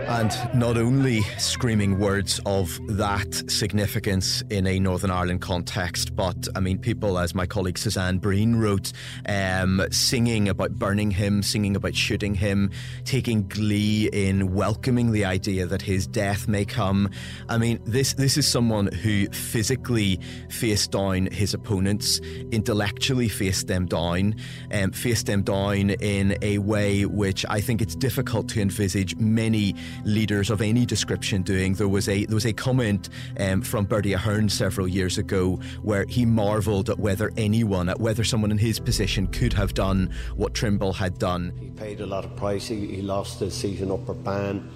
And 0.09 0.33
not 0.55 0.77
only 0.77 1.23
screaming 1.39 1.99
words 1.99 2.41
of 2.45 2.79
that 2.97 3.51
significance 3.51 4.43
in 4.51 4.67
a 4.67 4.79
Northern 4.79 5.11
Ireland 5.11 5.41
context, 5.41 6.15
but 6.15 6.49
I 6.55 6.61
mean, 6.61 6.79
people, 6.79 7.19
as 7.19 7.35
my 7.35 7.47
colleague 7.47 7.79
Suzanne 7.79 8.19
Breen 8.19 8.57
wrote, 8.57 8.93
um, 9.27 9.83
singing 9.91 10.49
about 10.49 10.73
burning 10.73 11.11
him, 11.11 11.43
singing 11.43 11.77
about 11.77 11.95
shooting 11.95 12.35
him, 12.35 12.71
taking 13.05 13.49
glee 13.49 14.09
in 14.13 14.55
welcoming 14.55 15.13
the 15.13 15.25
idea 15.25 15.67
that 15.67 15.83
his 15.83 16.07
death 16.07 16.49
may 16.49 16.65
come. 16.65 17.09
I 17.49 17.59
mean, 17.59 17.79
this 17.85 18.15
this 18.15 18.37
is 18.37 18.47
someone 18.47 18.89
who 18.89 19.27
physically 19.29 20.21
faced 20.51 20.91
down 20.91 21.27
his 21.27 21.55
opponents, 21.55 22.19
intellectually 22.51 23.29
faced 23.29 23.67
them 23.69 23.87
down, 23.87 24.35
um, 24.73 24.93
faced 24.93 25.27
them 25.27 25.43
down 25.43 25.91
in 25.91 26.37
a 26.43 26.59
way 26.59 27.07
which 27.07 27.47
I 27.49 27.61
think 27.61 27.81
it's 27.81 27.95
difficult 27.95 28.49
to 28.51 28.61
envisage 28.61 29.17
many 29.17 29.75
leaders 30.05 30.51
of 30.51 30.61
any 30.61 30.87
description 30.87 31.43
doing. 31.43 31.75
There 31.75 31.89
was 31.89 32.09
a 32.09 32.25
there 32.27 32.35
was 32.35 32.47
a 32.47 32.53
comment 32.53 33.09
um, 33.39 33.63
from 33.63 33.85
Bertie 33.85 34.13
Ahern 34.13 34.49
several 34.49 34.89
years 34.89 35.19
ago 35.19 35.57
where 35.83 36.05
he 36.09 36.25
marvelled 36.27 36.91
at 36.91 36.99
whether 36.99 37.33
anyone, 37.37 37.89
at 37.89 38.01
whether 38.01 38.25
someone 38.25 38.51
in 38.51 38.59
his 38.59 38.79
position 38.79 39.27
could 39.27 39.53
have 39.53 39.75
done 39.75 40.13
what 40.37 40.55
Trimble 40.55 40.93
had 40.93 41.19
done. 41.19 41.53
He 41.61 41.71
paid 41.71 42.01
a 42.01 42.07
lot 42.07 42.25
of 42.25 42.35
price. 42.37 42.67
He, 42.67 42.87
he 42.87 43.03
lost 43.03 43.41
his 43.41 43.55
seat 43.55 43.81
in 43.81 43.91
Upper 43.91 44.15
Bann. 44.15 44.71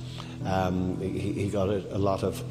Um, 0.44 1.00
he, 1.00 1.32
he, 1.32 1.48
got 1.48 1.68
a, 1.68 1.96
a 1.96 1.98
lot 1.98 2.22
of 2.22 2.42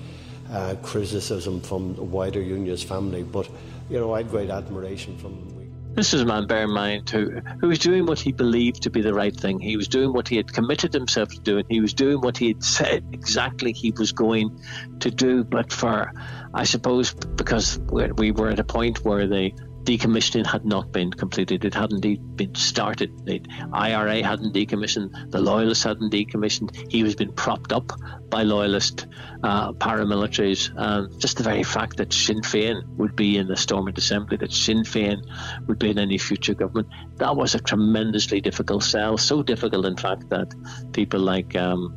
uh, 0.51 0.75
criticism 0.81 1.61
from 1.61 1.95
the 1.95 2.03
wider 2.03 2.41
unionist 2.41 2.87
family, 2.87 3.23
but 3.23 3.49
you 3.89 3.99
know 3.99 4.13
I 4.13 4.17
had 4.17 4.29
great 4.29 4.49
admiration 4.49 5.17
from 5.17 5.54
this 5.95 6.13
is 6.13 6.21
a 6.21 6.25
man, 6.25 6.45
bear 6.45 6.63
in 6.63 6.71
mind, 6.71 7.09
who, 7.09 7.31
who 7.61 7.67
was 7.67 7.79
doing 7.79 8.05
what 8.05 8.19
he 8.19 8.31
believed 8.31 8.83
to 8.83 8.89
be 8.89 9.01
the 9.01 9.13
right 9.13 9.35
thing. 9.35 9.59
He 9.59 9.77
was 9.77 9.87
doing 9.87 10.11
what 10.11 10.27
he 10.27 10.35
had 10.35 10.51
committed 10.51 10.93
himself 10.93 11.29
to 11.29 11.39
doing. 11.39 11.65
He 11.69 11.79
was 11.79 11.93
doing 11.93 12.19
what 12.19 12.37
he 12.37 12.49
had 12.49 12.63
said 12.63 13.05
exactly 13.13 13.71
he 13.71 13.91
was 13.91 14.11
going 14.11 14.59
to 14.99 15.09
do. 15.09 15.43
But 15.43 15.71
for, 15.71 16.11
I 16.53 16.65
suppose, 16.65 17.13
because 17.13 17.79
we 17.79 18.31
were 18.31 18.49
at 18.49 18.59
a 18.59 18.63
point 18.63 19.05
where 19.05 19.25
the 19.25 19.51
decommissioning 19.85 20.45
had 20.45 20.65
not 20.65 20.91
been 20.91 21.11
completed. 21.11 21.63
It 21.63 21.73
hadn't 21.73 22.03
even 22.03 22.35
been 22.35 22.55
started. 22.55 23.25
The 23.25 23.41
IRA 23.71 24.23
hadn't 24.23 24.53
decommissioned. 24.53 25.31
The 25.31 25.39
Loyalists 25.39 25.83
hadn't 25.83 26.11
decommissioned. 26.11 26.91
He 26.91 27.03
was 27.03 27.15
being 27.15 27.33
propped 27.33 27.71
up 27.71 27.91
by 28.29 28.43
Loyalist 28.43 29.07
uh, 29.43 29.71
paramilitaries. 29.73 30.71
And 30.75 31.19
just 31.21 31.37
the 31.37 31.43
very 31.43 31.63
fact 31.63 31.97
that 31.97 32.11
Sinn 32.11 32.41
Féin 32.41 32.83
would 32.97 33.15
be 33.15 33.37
in 33.37 33.47
the 33.47 33.55
Stormont 33.55 33.97
Assembly, 33.97 34.37
that 34.37 34.51
Sinn 34.51 34.79
Féin 34.79 35.21
would 35.67 35.79
be 35.79 35.91
in 35.91 35.99
any 35.99 36.17
future 36.17 36.55
government, 36.55 36.87
that 37.17 37.35
was 37.35 37.55
a 37.55 37.59
tremendously 37.59 38.41
difficult 38.41 38.83
sell. 38.83 39.17
So 39.17 39.43
difficult, 39.43 39.85
in 39.85 39.97
fact, 39.97 40.29
that 40.29 40.53
people 40.93 41.19
like 41.19 41.55
um, 41.55 41.95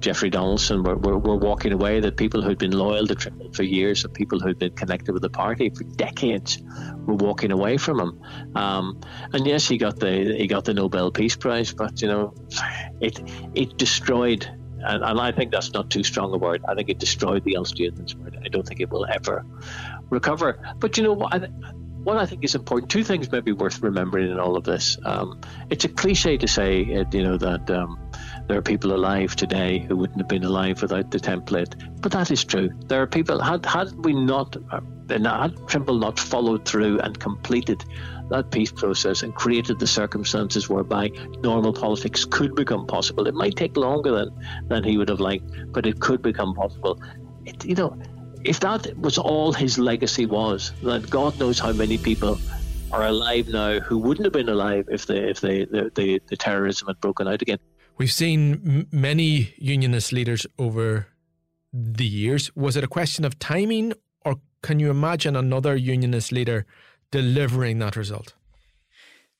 Jeffrey 0.00 0.30
Donaldson 0.30 0.82
were, 0.82 0.96
were, 0.96 1.18
were, 1.18 1.36
walking 1.36 1.72
away, 1.72 2.00
that 2.00 2.16
people 2.16 2.42
who'd 2.42 2.58
been 2.58 2.72
loyal 2.72 3.06
to 3.06 3.14
Trimble 3.14 3.52
for 3.52 3.62
years, 3.62 4.04
and 4.04 4.12
people 4.12 4.40
who'd 4.40 4.58
been 4.58 4.74
connected 4.74 5.12
with 5.12 5.22
the 5.22 5.30
party 5.30 5.70
for 5.70 5.84
decades, 5.84 6.58
were 7.06 7.14
walking 7.14 7.52
away 7.52 7.76
from 7.76 8.00
him. 8.00 8.22
Um, 8.56 9.00
and 9.32 9.46
yes, 9.46 9.68
he 9.68 9.78
got 9.78 10.00
the 10.00 10.34
he 10.36 10.46
got 10.46 10.64
the 10.64 10.74
Nobel 10.74 11.10
Peace 11.10 11.36
Prize, 11.36 11.72
but 11.72 12.00
you 12.00 12.08
know, 12.08 12.34
it 13.00 13.20
it 13.54 13.76
destroyed. 13.76 14.48
And, 14.82 15.04
and 15.04 15.20
I 15.20 15.30
think 15.30 15.52
that's 15.52 15.74
not 15.74 15.90
too 15.90 16.02
strong 16.02 16.32
a 16.32 16.38
word. 16.38 16.64
I 16.66 16.74
think 16.74 16.88
it 16.88 16.98
destroyed 16.98 17.44
the 17.44 17.56
Ulster 17.56 17.90
spirit. 18.06 18.34
I 18.42 18.48
don't 18.48 18.66
think 18.66 18.80
it 18.80 18.88
will 18.88 19.04
ever 19.04 19.44
recover. 20.08 20.58
But 20.78 20.96
you 20.96 21.02
know 21.02 21.12
what? 21.12 21.34
I, 21.34 21.48
what 22.02 22.16
I 22.16 22.24
think 22.24 22.44
is 22.44 22.54
important, 22.54 22.90
two 22.90 23.04
things 23.04 23.30
may 23.30 23.40
be 23.40 23.52
worth 23.52 23.82
remembering 23.82 24.30
in 24.30 24.40
all 24.40 24.56
of 24.56 24.64
this. 24.64 24.96
Um, 25.04 25.38
it's 25.68 25.84
a 25.84 25.88
cliche 25.88 26.38
to 26.38 26.48
say, 26.48 26.82
you 27.12 27.22
know, 27.22 27.36
that 27.36 27.70
um, 27.70 27.98
there 28.50 28.58
are 28.58 28.62
people 28.62 28.92
alive 28.92 29.36
today 29.36 29.78
who 29.78 29.96
wouldn't 29.96 30.18
have 30.18 30.26
been 30.26 30.42
alive 30.42 30.82
without 30.82 31.12
the 31.12 31.20
template. 31.20 31.72
But 32.00 32.10
that 32.10 32.32
is 32.32 32.42
true. 32.42 32.68
There 32.88 33.00
are 33.00 33.06
people, 33.06 33.40
had, 33.40 33.64
had 33.64 33.92
we 34.04 34.12
not, 34.12 34.56
uh, 34.72 34.80
had 35.08 35.68
Trimble 35.68 36.00
not 36.00 36.18
followed 36.18 36.64
through 36.66 36.98
and 36.98 37.16
completed 37.20 37.84
that 38.28 38.50
peace 38.50 38.72
process 38.72 39.22
and 39.22 39.32
created 39.36 39.78
the 39.78 39.86
circumstances 39.86 40.68
whereby 40.68 41.10
normal 41.44 41.72
politics 41.72 42.24
could 42.24 42.56
become 42.56 42.88
possible, 42.88 43.28
it 43.28 43.34
might 43.34 43.54
take 43.54 43.76
longer 43.76 44.10
than, 44.10 44.30
than 44.66 44.82
he 44.82 44.98
would 44.98 45.10
have 45.10 45.20
liked, 45.20 45.48
but 45.70 45.86
it 45.86 46.00
could 46.00 46.20
become 46.20 46.52
possible. 46.52 47.00
It, 47.46 47.64
you 47.64 47.76
know, 47.76 47.96
if 48.42 48.58
that 48.60 48.98
was 48.98 49.16
all 49.16 49.52
his 49.52 49.78
legacy 49.78 50.26
was, 50.26 50.72
then 50.82 51.02
God 51.02 51.38
knows 51.38 51.60
how 51.60 51.72
many 51.72 51.98
people 51.98 52.40
are 52.90 53.06
alive 53.06 53.46
now 53.46 53.78
who 53.78 53.96
wouldn't 53.96 54.24
have 54.24 54.32
been 54.32 54.48
alive 54.48 54.88
if 54.90 55.06
the 55.06 55.30
if 55.30 55.40
the, 55.40 55.66
the, 55.66 55.92
the, 55.94 56.22
the 56.26 56.36
terrorism 56.36 56.88
had 56.88 57.00
broken 57.00 57.28
out 57.28 57.42
again. 57.42 57.60
We've 58.00 58.10
seen 58.10 58.52
m- 58.64 58.86
many 58.90 59.52
unionist 59.58 60.10
leaders 60.10 60.46
over 60.58 61.08
the 61.70 62.06
years. 62.06 62.50
Was 62.56 62.74
it 62.74 62.82
a 62.82 62.88
question 62.88 63.26
of 63.26 63.38
timing, 63.38 63.92
or 64.24 64.36
can 64.62 64.80
you 64.80 64.90
imagine 64.90 65.36
another 65.36 65.76
unionist 65.76 66.32
leader 66.32 66.64
delivering 67.10 67.78
that 67.80 67.96
result? 67.96 68.32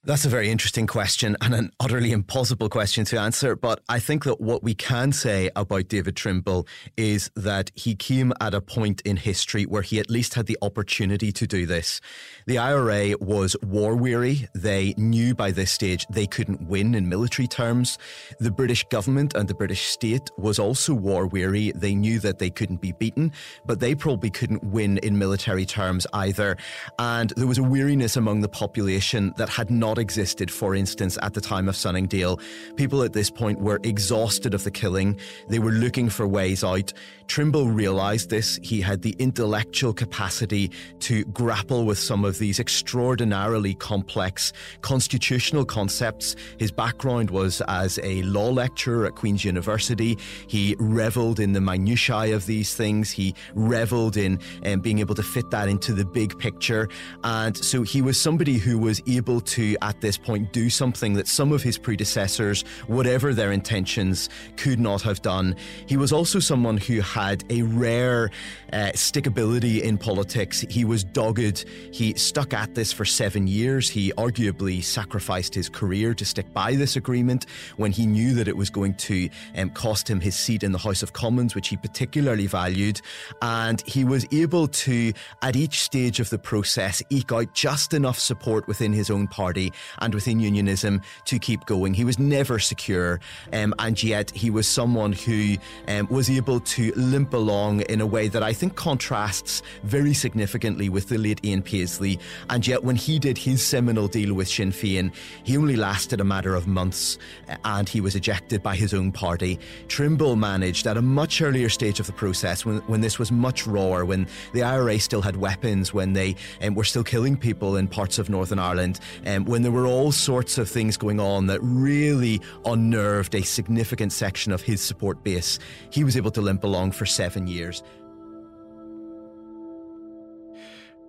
That's 0.02 0.24
a 0.24 0.30
very 0.30 0.48
interesting 0.48 0.86
question 0.86 1.36
and 1.42 1.54
an 1.54 1.72
utterly 1.78 2.12
impossible 2.12 2.70
question 2.70 3.04
to 3.04 3.20
answer. 3.20 3.54
But 3.54 3.82
I 3.86 3.98
think 3.98 4.24
that 4.24 4.40
what 4.40 4.62
we 4.62 4.72
can 4.72 5.12
say 5.12 5.50
about 5.54 5.88
David 5.88 6.16
Trimble 6.16 6.66
is 6.96 7.30
that 7.36 7.70
he 7.74 7.94
came 7.96 8.32
at 8.40 8.54
a 8.54 8.62
point 8.62 9.02
in 9.02 9.18
history 9.18 9.64
where 9.64 9.82
he 9.82 10.00
at 10.00 10.08
least 10.08 10.32
had 10.32 10.46
the 10.46 10.56
opportunity 10.62 11.32
to 11.32 11.46
do 11.46 11.66
this. 11.66 12.00
The 12.46 12.56
IRA 12.56 13.14
was 13.20 13.54
war 13.62 13.94
weary. 13.94 14.48
They 14.54 14.94
knew 14.96 15.34
by 15.34 15.50
this 15.50 15.70
stage 15.70 16.06
they 16.08 16.26
couldn't 16.26 16.62
win 16.62 16.94
in 16.94 17.06
military 17.06 17.46
terms. 17.46 17.98
The 18.38 18.50
British 18.50 18.84
government 18.84 19.34
and 19.34 19.48
the 19.48 19.54
British 19.54 19.88
state 19.88 20.30
was 20.38 20.58
also 20.58 20.94
war 20.94 21.26
weary. 21.26 21.72
They 21.74 21.94
knew 21.94 22.20
that 22.20 22.38
they 22.38 22.48
couldn't 22.48 22.80
be 22.80 22.92
beaten, 22.92 23.32
but 23.66 23.80
they 23.80 23.94
probably 23.94 24.30
couldn't 24.30 24.64
win 24.64 24.96
in 24.98 25.18
military 25.18 25.66
terms 25.66 26.06
either. 26.14 26.56
And 26.98 27.34
there 27.36 27.46
was 27.46 27.58
a 27.58 27.62
weariness 27.62 28.16
among 28.16 28.40
the 28.40 28.48
population 28.48 29.34
that 29.36 29.50
had 29.50 29.70
not 29.70 29.89
not 29.90 29.98
existed, 29.98 30.52
for 30.52 30.76
instance, 30.76 31.18
at 31.20 31.34
the 31.34 31.40
time 31.40 31.68
of 31.68 31.74
Sunningdale. 31.74 32.38
People 32.76 33.02
at 33.02 33.12
this 33.12 33.28
point 33.28 33.60
were 33.60 33.80
exhausted 33.82 34.54
of 34.54 34.62
the 34.62 34.70
killing. 34.70 35.18
They 35.48 35.58
were 35.58 35.72
looking 35.72 36.08
for 36.08 36.28
ways 36.28 36.62
out. 36.62 36.92
Trimble 37.26 37.68
realised 37.68 38.30
this. 38.30 38.58
He 38.62 38.80
had 38.80 39.02
the 39.02 39.16
intellectual 39.18 39.92
capacity 39.92 40.70
to 41.00 41.24
grapple 41.26 41.84
with 41.84 41.98
some 41.98 42.24
of 42.24 42.38
these 42.38 42.60
extraordinarily 42.60 43.74
complex 43.74 44.52
constitutional 44.80 45.64
concepts. 45.64 46.36
His 46.58 46.70
background 46.70 47.30
was 47.30 47.60
as 47.66 47.98
a 48.02 48.22
law 48.22 48.50
lecturer 48.50 49.06
at 49.06 49.16
Queen's 49.16 49.44
University. 49.44 50.18
He 50.46 50.76
revelled 50.78 51.40
in 51.40 51.52
the 51.52 51.60
minutiae 51.60 52.34
of 52.34 52.46
these 52.46 52.74
things. 52.74 53.10
He 53.10 53.34
revelled 53.54 54.16
in 54.16 54.38
um, 54.66 54.80
being 54.80 55.00
able 55.00 55.14
to 55.16 55.22
fit 55.22 55.50
that 55.50 55.68
into 55.68 55.92
the 55.92 56.04
big 56.04 56.38
picture. 56.38 56.88
And 57.24 57.56
so 57.56 57.82
he 57.82 58.02
was 58.02 58.20
somebody 58.20 58.58
who 58.58 58.78
was 58.78 59.00
able 59.06 59.40
to 59.40 59.76
at 59.82 60.00
this 60.00 60.16
point, 60.16 60.52
do 60.52 60.70
something 60.70 61.14
that 61.14 61.28
some 61.28 61.52
of 61.52 61.62
his 61.62 61.78
predecessors, 61.78 62.62
whatever 62.86 63.34
their 63.34 63.52
intentions, 63.52 64.28
could 64.56 64.78
not 64.78 65.02
have 65.02 65.22
done. 65.22 65.56
He 65.86 65.96
was 65.96 66.12
also 66.12 66.38
someone 66.38 66.76
who 66.76 67.00
had 67.00 67.44
a 67.50 67.62
rare 67.62 68.30
uh, 68.72 68.92
stickability 68.94 69.80
in 69.82 69.98
politics. 69.98 70.60
He 70.68 70.84
was 70.84 71.04
dogged. 71.04 71.64
He 71.92 72.14
stuck 72.14 72.52
at 72.54 72.74
this 72.74 72.92
for 72.92 73.04
seven 73.04 73.46
years. 73.46 73.88
He 73.88 74.12
arguably 74.12 74.82
sacrificed 74.82 75.54
his 75.54 75.68
career 75.68 76.14
to 76.14 76.24
stick 76.24 76.52
by 76.52 76.74
this 76.74 76.96
agreement 76.96 77.46
when 77.76 77.92
he 77.92 78.06
knew 78.06 78.34
that 78.34 78.48
it 78.48 78.56
was 78.56 78.70
going 78.70 78.94
to 78.94 79.28
um, 79.56 79.70
cost 79.70 80.08
him 80.08 80.20
his 80.20 80.36
seat 80.36 80.62
in 80.62 80.72
the 80.72 80.78
House 80.78 81.02
of 81.02 81.12
Commons, 81.12 81.54
which 81.54 81.68
he 81.68 81.76
particularly 81.76 82.46
valued. 82.46 83.00
And 83.42 83.80
he 83.82 84.04
was 84.04 84.26
able 84.32 84.68
to, 84.68 85.12
at 85.42 85.56
each 85.56 85.80
stage 85.80 86.20
of 86.20 86.30
the 86.30 86.38
process, 86.38 87.02
eke 87.10 87.32
out 87.32 87.54
just 87.54 87.94
enough 87.94 88.18
support 88.18 88.66
within 88.66 88.92
his 88.92 89.10
own 89.10 89.26
party 89.26 89.69
and 89.98 90.14
within 90.14 90.40
unionism 90.40 91.02
to 91.26 91.38
keep 91.38 91.66
going. 91.66 91.94
He 91.94 92.04
was 92.04 92.18
never 92.18 92.58
secure, 92.58 93.20
um, 93.52 93.74
and 93.78 94.00
yet 94.02 94.30
he 94.30 94.50
was 94.50 94.68
someone 94.68 95.12
who 95.12 95.56
um, 95.88 96.06
was 96.10 96.30
able 96.30 96.60
to 96.60 96.92
limp 96.96 97.34
along 97.34 97.80
in 97.82 98.00
a 98.00 98.06
way 98.06 98.28
that 98.28 98.42
I 98.42 98.52
think 98.52 98.76
contrasts 98.76 99.62
very 99.82 100.14
significantly 100.14 100.88
with 100.88 101.08
the 101.08 101.18
late 101.18 101.44
Ian 101.44 101.62
Paisley. 101.62 102.18
And 102.48 102.66
yet, 102.66 102.84
when 102.84 102.96
he 102.96 103.18
did 103.18 103.38
his 103.38 103.64
seminal 103.64 104.08
deal 104.08 104.34
with 104.34 104.48
Sinn 104.48 104.72
Féin, 104.72 105.12
he 105.44 105.56
only 105.56 105.76
lasted 105.76 106.20
a 106.20 106.24
matter 106.24 106.54
of 106.54 106.66
months 106.66 107.18
and 107.64 107.88
he 107.88 108.00
was 108.00 108.14
ejected 108.14 108.62
by 108.62 108.76
his 108.76 108.94
own 108.94 109.12
party. 109.12 109.58
Trimble 109.88 110.36
managed 110.36 110.86
at 110.86 110.96
a 110.96 111.02
much 111.02 111.42
earlier 111.42 111.68
stage 111.68 112.00
of 112.00 112.06
the 112.06 112.12
process 112.12 112.64
when, 112.64 112.78
when 112.80 113.00
this 113.00 113.18
was 113.18 113.32
much 113.32 113.66
rawer, 113.66 114.04
when 114.04 114.26
the 114.52 114.62
IRA 114.62 114.98
still 114.98 115.22
had 115.22 115.36
weapons, 115.36 115.92
when 115.92 116.12
they 116.12 116.36
um, 116.62 116.74
were 116.74 116.84
still 116.84 117.04
killing 117.04 117.36
people 117.36 117.76
in 117.76 117.88
parts 117.88 118.18
of 118.18 118.28
Northern 118.30 118.58
Ireland, 118.58 119.00
um, 119.26 119.44
when 119.44 119.59
there 119.64 119.72
were 119.72 119.86
all 119.86 120.12
sorts 120.12 120.58
of 120.58 120.68
things 120.68 120.96
going 120.96 121.20
on 121.20 121.46
that 121.46 121.60
really 121.62 122.40
unnerved 122.64 123.34
a 123.34 123.42
significant 123.42 124.12
section 124.12 124.52
of 124.52 124.62
his 124.62 124.80
support 124.80 125.22
base. 125.24 125.58
He 125.90 126.04
was 126.04 126.16
able 126.16 126.30
to 126.32 126.40
limp 126.40 126.64
along 126.64 126.92
for 126.92 127.06
seven 127.06 127.46
years. 127.46 127.82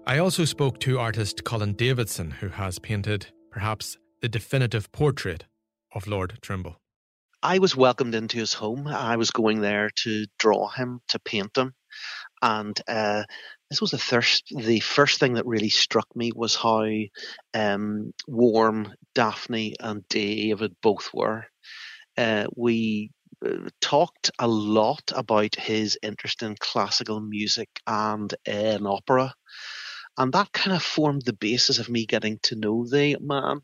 I 0.08 0.18
also 0.18 0.46
spoke 0.46 0.80
to 0.80 1.00
artist 1.00 1.44
Colin 1.44 1.74
Davidson, 1.74 2.32
who 2.32 2.50
has 2.50 2.80
painted 2.80 3.28
perhaps 3.52 3.98
the 4.22 4.30
definitive 4.30 4.92
portrait 4.92 5.46
of 5.94 6.08
Lord 6.08 6.40
Trimble. 6.42 6.78
I 7.44 7.60
was 7.60 7.76
welcomed 7.76 8.16
into 8.16 8.38
his 8.38 8.54
home. 8.54 8.88
I 8.88 9.16
was 9.16 9.32
going 9.32 9.62
there 9.62 9.90
to 10.04 10.26
draw 10.38 10.70
him, 10.70 11.02
to 11.10 11.20
paint 11.20 11.58
him. 11.58 11.74
And 12.42 12.80
uh, 12.88 13.24
this 13.72 13.80
was 13.80 13.92
the 13.92 13.98
first, 13.98 14.52
the 14.54 14.82
first 14.82 15.18
thing 15.22 15.36
that 15.36 15.46
really 15.46 15.70
struck 15.70 16.14
me 16.14 16.34
was 16.36 16.58
how 16.58 16.86
um, 17.54 18.14
warm 18.28 18.94
Daphne 19.16 19.76
and 19.80 20.06
David 20.10 20.76
both 20.84 21.10
were. 21.14 21.46
Uh, 22.18 22.48
we 22.58 23.12
uh, 23.46 23.70
talked 23.80 24.30
a 24.40 24.48
lot 24.48 25.14
about 25.16 25.56
his 25.56 25.98
interest 26.04 26.44
in 26.44 26.58
classical 26.60 27.22
music 27.22 27.70
and 27.88 28.34
in 28.46 28.86
opera. 28.86 29.34
And 30.18 30.34
that 30.34 30.52
kind 30.52 30.76
of 30.76 30.84
formed 30.84 31.22
the 31.24 31.32
basis 31.32 31.80
of 31.80 31.88
me 31.88 32.06
getting 32.06 32.40
to 32.44 32.58
know 32.58 32.86
the 32.86 33.16
man. 33.22 33.62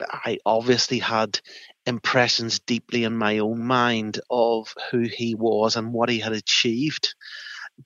I 0.00 0.38
obviously 0.46 1.00
had 1.00 1.40
impressions 1.86 2.60
deeply 2.60 3.02
in 3.02 3.18
my 3.18 3.38
own 3.38 3.66
mind 3.66 4.20
of 4.30 4.72
who 4.92 5.00
he 5.00 5.34
was 5.34 5.74
and 5.74 5.92
what 5.92 6.08
he 6.08 6.20
had 6.20 6.34
achieved. 6.34 7.16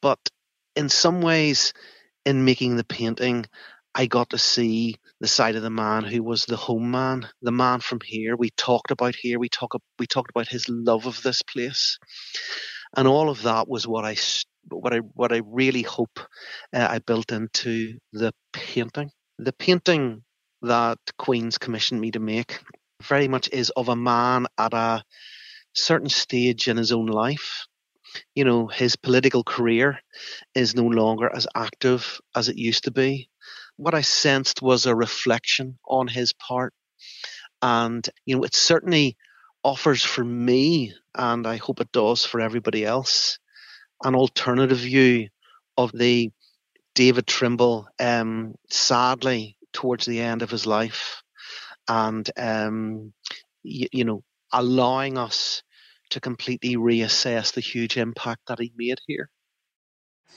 But 0.02 0.18
in 0.78 0.88
some 0.88 1.20
ways, 1.22 1.72
in 2.24 2.44
making 2.44 2.76
the 2.76 2.84
painting, 2.84 3.46
I 3.96 4.06
got 4.06 4.30
to 4.30 4.38
see 4.38 4.96
the 5.20 5.26
side 5.26 5.56
of 5.56 5.62
the 5.62 5.70
man 5.70 6.04
who 6.04 6.22
was 6.22 6.44
the 6.44 6.56
home 6.56 6.92
man, 6.92 7.28
the 7.42 7.50
man 7.50 7.80
from 7.80 7.98
here. 8.04 8.36
We 8.36 8.50
talked 8.50 8.92
about 8.92 9.16
here. 9.16 9.40
We 9.40 9.48
talk 9.48 9.74
we 9.98 10.06
talked 10.06 10.30
about 10.30 10.46
his 10.46 10.68
love 10.68 11.06
of 11.06 11.20
this 11.22 11.42
place, 11.42 11.98
and 12.96 13.08
all 13.08 13.28
of 13.28 13.42
that 13.42 13.68
was 13.68 13.88
what 13.88 14.04
I 14.04 14.12
what 14.70 14.94
I 14.94 14.98
what 14.98 15.32
I 15.32 15.42
really 15.44 15.82
hope 15.82 16.20
uh, 16.72 16.86
I 16.88 17.00
built 17.00 17.32
into 17.32 17.98
the 18.12 18.32
painting. 18.52 19.10
The 19.40 19.52
painting 19.54 20.22
that 20.62 20.98
Queen's 21.18 21.58
commissioned 21.58 22.00
me 22.00 22.12
to 22.12 22.20
make 22.20 22.60
very 23.02 23.26
much 23.26 23.48
is 23.52 23.70
of 23.70 23.88
a 23.88 23.96
man 23.96 24.46
at 24.56 24.74
a 24.74 25.02
certain 25.74 26.08
stage 26.08 26.68
in 26.68 26.76
his 26.76 26.92
own 26.92 27.06
life. 27.06 27.66
You 28.34 28.44
know, 28.44 28.66
his 28.66 28.96
political 28.96 29.44
career 29.44 30.00
is 30.54 30.74
no 30.74 30.84
longer 30.84 31.30
as 31.34 31.46
active 31.54 32.20
as 32.34 32.48
it 32.48 32.56
used 32.56 32.84
to 32.84 32.90
be. 32.90 33.28
What 33.76 33.94
I 33.94 34.00
sensed 34.02 34.62
was 34.62 34.86
a 34.86 34.94
reflection 34.94 35.78
on 35.86 36.08
his 36.08 36.32
part. 36.32 36.74
And, 37.62 38.08
you 38.24 38.36
know, 38.36 38.44
it 38.44 38.54
certainly 38.54 39.16
offers 39.64 40.04
for 40.04 40.24
me, 40.24 40.94
and 41.14 41.46
I 41.46 41.56
hope 41.56 41.80
it 41.80 41.92
does 41.92 42.24
for 42.24 42.40
everybody 42.40 42.84
else, 42.84 43.38
an 44.04 44.14
alternative 44.14 44.78
view 44.78 45.28
of 45.76 45.92
the 45.92 46.30
David 46.94 47.26
Trimble, 47.26 47.88
um, 48.00 48.54
sadly, 48.70 49.56
towards 49.72 50.06
the 50.06 50.20
end 50.20 50.42
of 50.42 50.50
his 50.50 50.66
life, 50.66 51.22
and 51.86 52.28
um, 52.36 53.12
you, 53.62 53.88
you 53.92 54.04
know, 54.04 54.22
allowing 54.52 55.18
us 55.18 55.62
to 56.10 56.20
completely 56.20 56.76
reassess 56.76 57.52
the 57.52 57.60
huge 57.60 57.96
impact 57.96 58.42
that 58.48 58.58
he 58.58 58.72
made 58.76 58.98
here. 59.06 59.30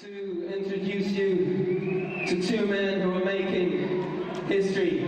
To 0.01 0.47
introduce 0.53 1.11
you 1.11 2.25
to 2.27 2.41
two 2.41 2.65
men 2.65 3.01
who 3.01 3.15
are 3.15 3.25
making 3.25 4.31
history, 4.47 5.01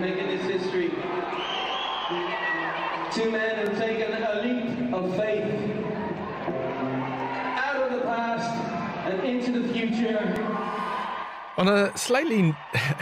making 0.00 0.26
this 0.26 0.42
history. 0.42 0.90
Two 3.12 3.30
men 3.30 3.66
who've 3.66 3.78
taken 3.78 4.22
a 4.22 4.42
leap 4.42 4.94
of 4.94 5.16
faith 5.16 5.84
out 7.56 7.76
of 7.76 7.92
the 7.92 8.00
past 8.04 9.06
and 9.06 9.24
into 9.24 9.60
the 9.60 9.72
future. 9.72 10.18
On 11.56 11.68
a 11.68 11.96
slightly 11.96 12.54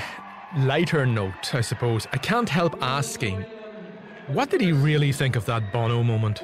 lighter 0.59 1.07
note, 1.07 1.55
I 1.55 1.61
suppose, 1.62 2.07
I 2.12 2.18
can't 2.18 2.48
help 2.48 2.76
asking 2.83 3.44
what 4.28 4.50
did 4.50 4.61
he 4.61 4.72
really 4.72 5.12
think 5.12 5.37
of 5.37 5.44
that 5.46 5.72
Bono 5.72 6.02
moment? 6.02 6.42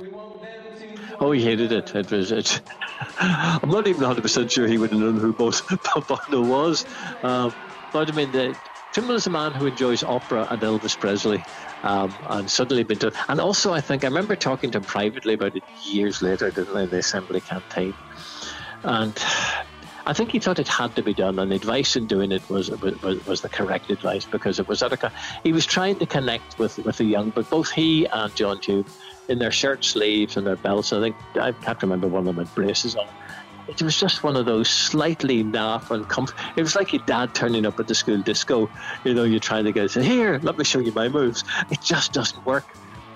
Oh, 1.21 1.33
he 1.33 1.43
hated 1.43 1.73
it. 1.73 1.95
It 1.95 2.11
was. 2.11 2.31
It, 2.31 2.61
I'm 3.19 3.71
not 3.71 3.89
even 3.89 4.03
100 4.03 4.23
percent 4.23 4.51
sure 4.51 4.69
he 4.69 4.79
would 4.79 4.93
have 4.93 5.01
known 5.01 5.17
who 5.17 5.33
both 5.33 5.63
Bono 6.09 6.43
was. 6.43 6.85
Um, 7.23 7.53
but 7.93 8.09
I 8.09 8.13
mean, 8.13 8.31
the, 8.31 8.57
Trimble 8.93 9.17
is 9.17 9.27
a 9.27 9.31
man 9.31 9.53
who 9.53 9.67
enjoys 9.67 10.03
opera 10.03 10.47
and 10.51 10.63
Elvis 10.63 10.99
Presley, 10.99 11.45
um, 11.83 12.17
and 12.31 12.51
suddenly 12.51 12.85
been 12.85 12.99
to. 13.01 13.13
And 13.29 13.41
also, 13.41 13.73
I 13.73 13.81
think 13.81 14.05
I 14.05 14.09
remember 14.09 14.37
talking 14.37 14.71
to 14.73 14.79
him 14.79 14.85
privately 14.85 15.35
about 15.35 15.57
it 15.57 15.65
years 15.83 16.23
later, 16.23 16.51
didn't 16.51 16.77
I, 16.77 16.87
the 16.87 16.99
Assembly 16.99 17.41
campaign, 17.41 17.95
and 18.85 19.19
I 20.07 20.15
think 20.15 20.33
he 20.33 20.39
thought 20.39 20.59
it 20.59 20.69
had 20.69 20.97
to 20.97 21.03
be 21.03 21.13
done, 21.13 21.39
and 21.39 21.53
the 21.53 21.57
advice 21.57 21.97
in 21.97 22.07
doing 22.07 22.33
it 22.33 22.49
was 22.49 22.71
was, 22.71 23.21
was 23.27 23.41
the 23.43 23.51
correct 23.51 23.91
advice 23.91 24.25
because 24.25 24.59
it 24.59 24.67
was 24.67 24.83
at 24.83 24.93
a, 24.93 25.13
he 25.45 25.53
was 25.53 25.67
trying 25.67 25.99
to 25.99 26.07
connect 26.07 26.59
with 26.59 26.79
with 26.79 26.97
the 26.97 27.05
young, 27.05 27.31
but 27.31 27.51
both 27.51 27.71
he 27.71 28.07
and 28.07 28.35
John 28.35 28.59
Hume 28.65 28.87
in 29.29 29.39
their 29.39 29.51
shirt 29.51 29.85
sleeves 29.85 30.37
and 30.37 30.47
their 30.47 30.57
belts. 30.57 30.93
I 30.93 31.01
think 31.01 31.17
I 31.37 31.53
can't 31.53 31.81
remember 31.83 32.09
one 32.09 32.27
of 32.27 32.35
them 32.35 32.45
had 32.45 32.55
braces 32.55 32.97
on. 32.97 33.07
It 33.69 33.83
was 33.83 34.01
just 34.01 34.23
one 34.23 34.35
of 34.35 34.47
those 34.47 34.69
slightly 34.69 35.45
naff 35.45 35.91
and 35.91 36.09
comf- 36.09 36.33
It 36.57 36.63
was 36.63 36.75
like 36.75 36.93
your 36.93 37.03
dad 37.05 37.35
turning 37.35 37.67
up 37.67 37.79
at 37.79 37.87
the 37.87 37.95
school 37.95 38.17
disco. 38.23 38.71
You 39.05 39.13
know, 39.13 39.25
you're 39.25 39.41
trying 39.41 39.65
to 39.65 39.73
get 39.73 39.91
say, 39.91 40.03
here, 40.03 40.41
let 40.43 40.57
me 40.57 40.65
show 40.65 40.79
you 40.79 40.93
my 40.93 41.09
moves. 41.09 41.45
It 41.71 41.83
just 41.83 42.15
doesn't 42.15 42.45
work. 42.47 42.65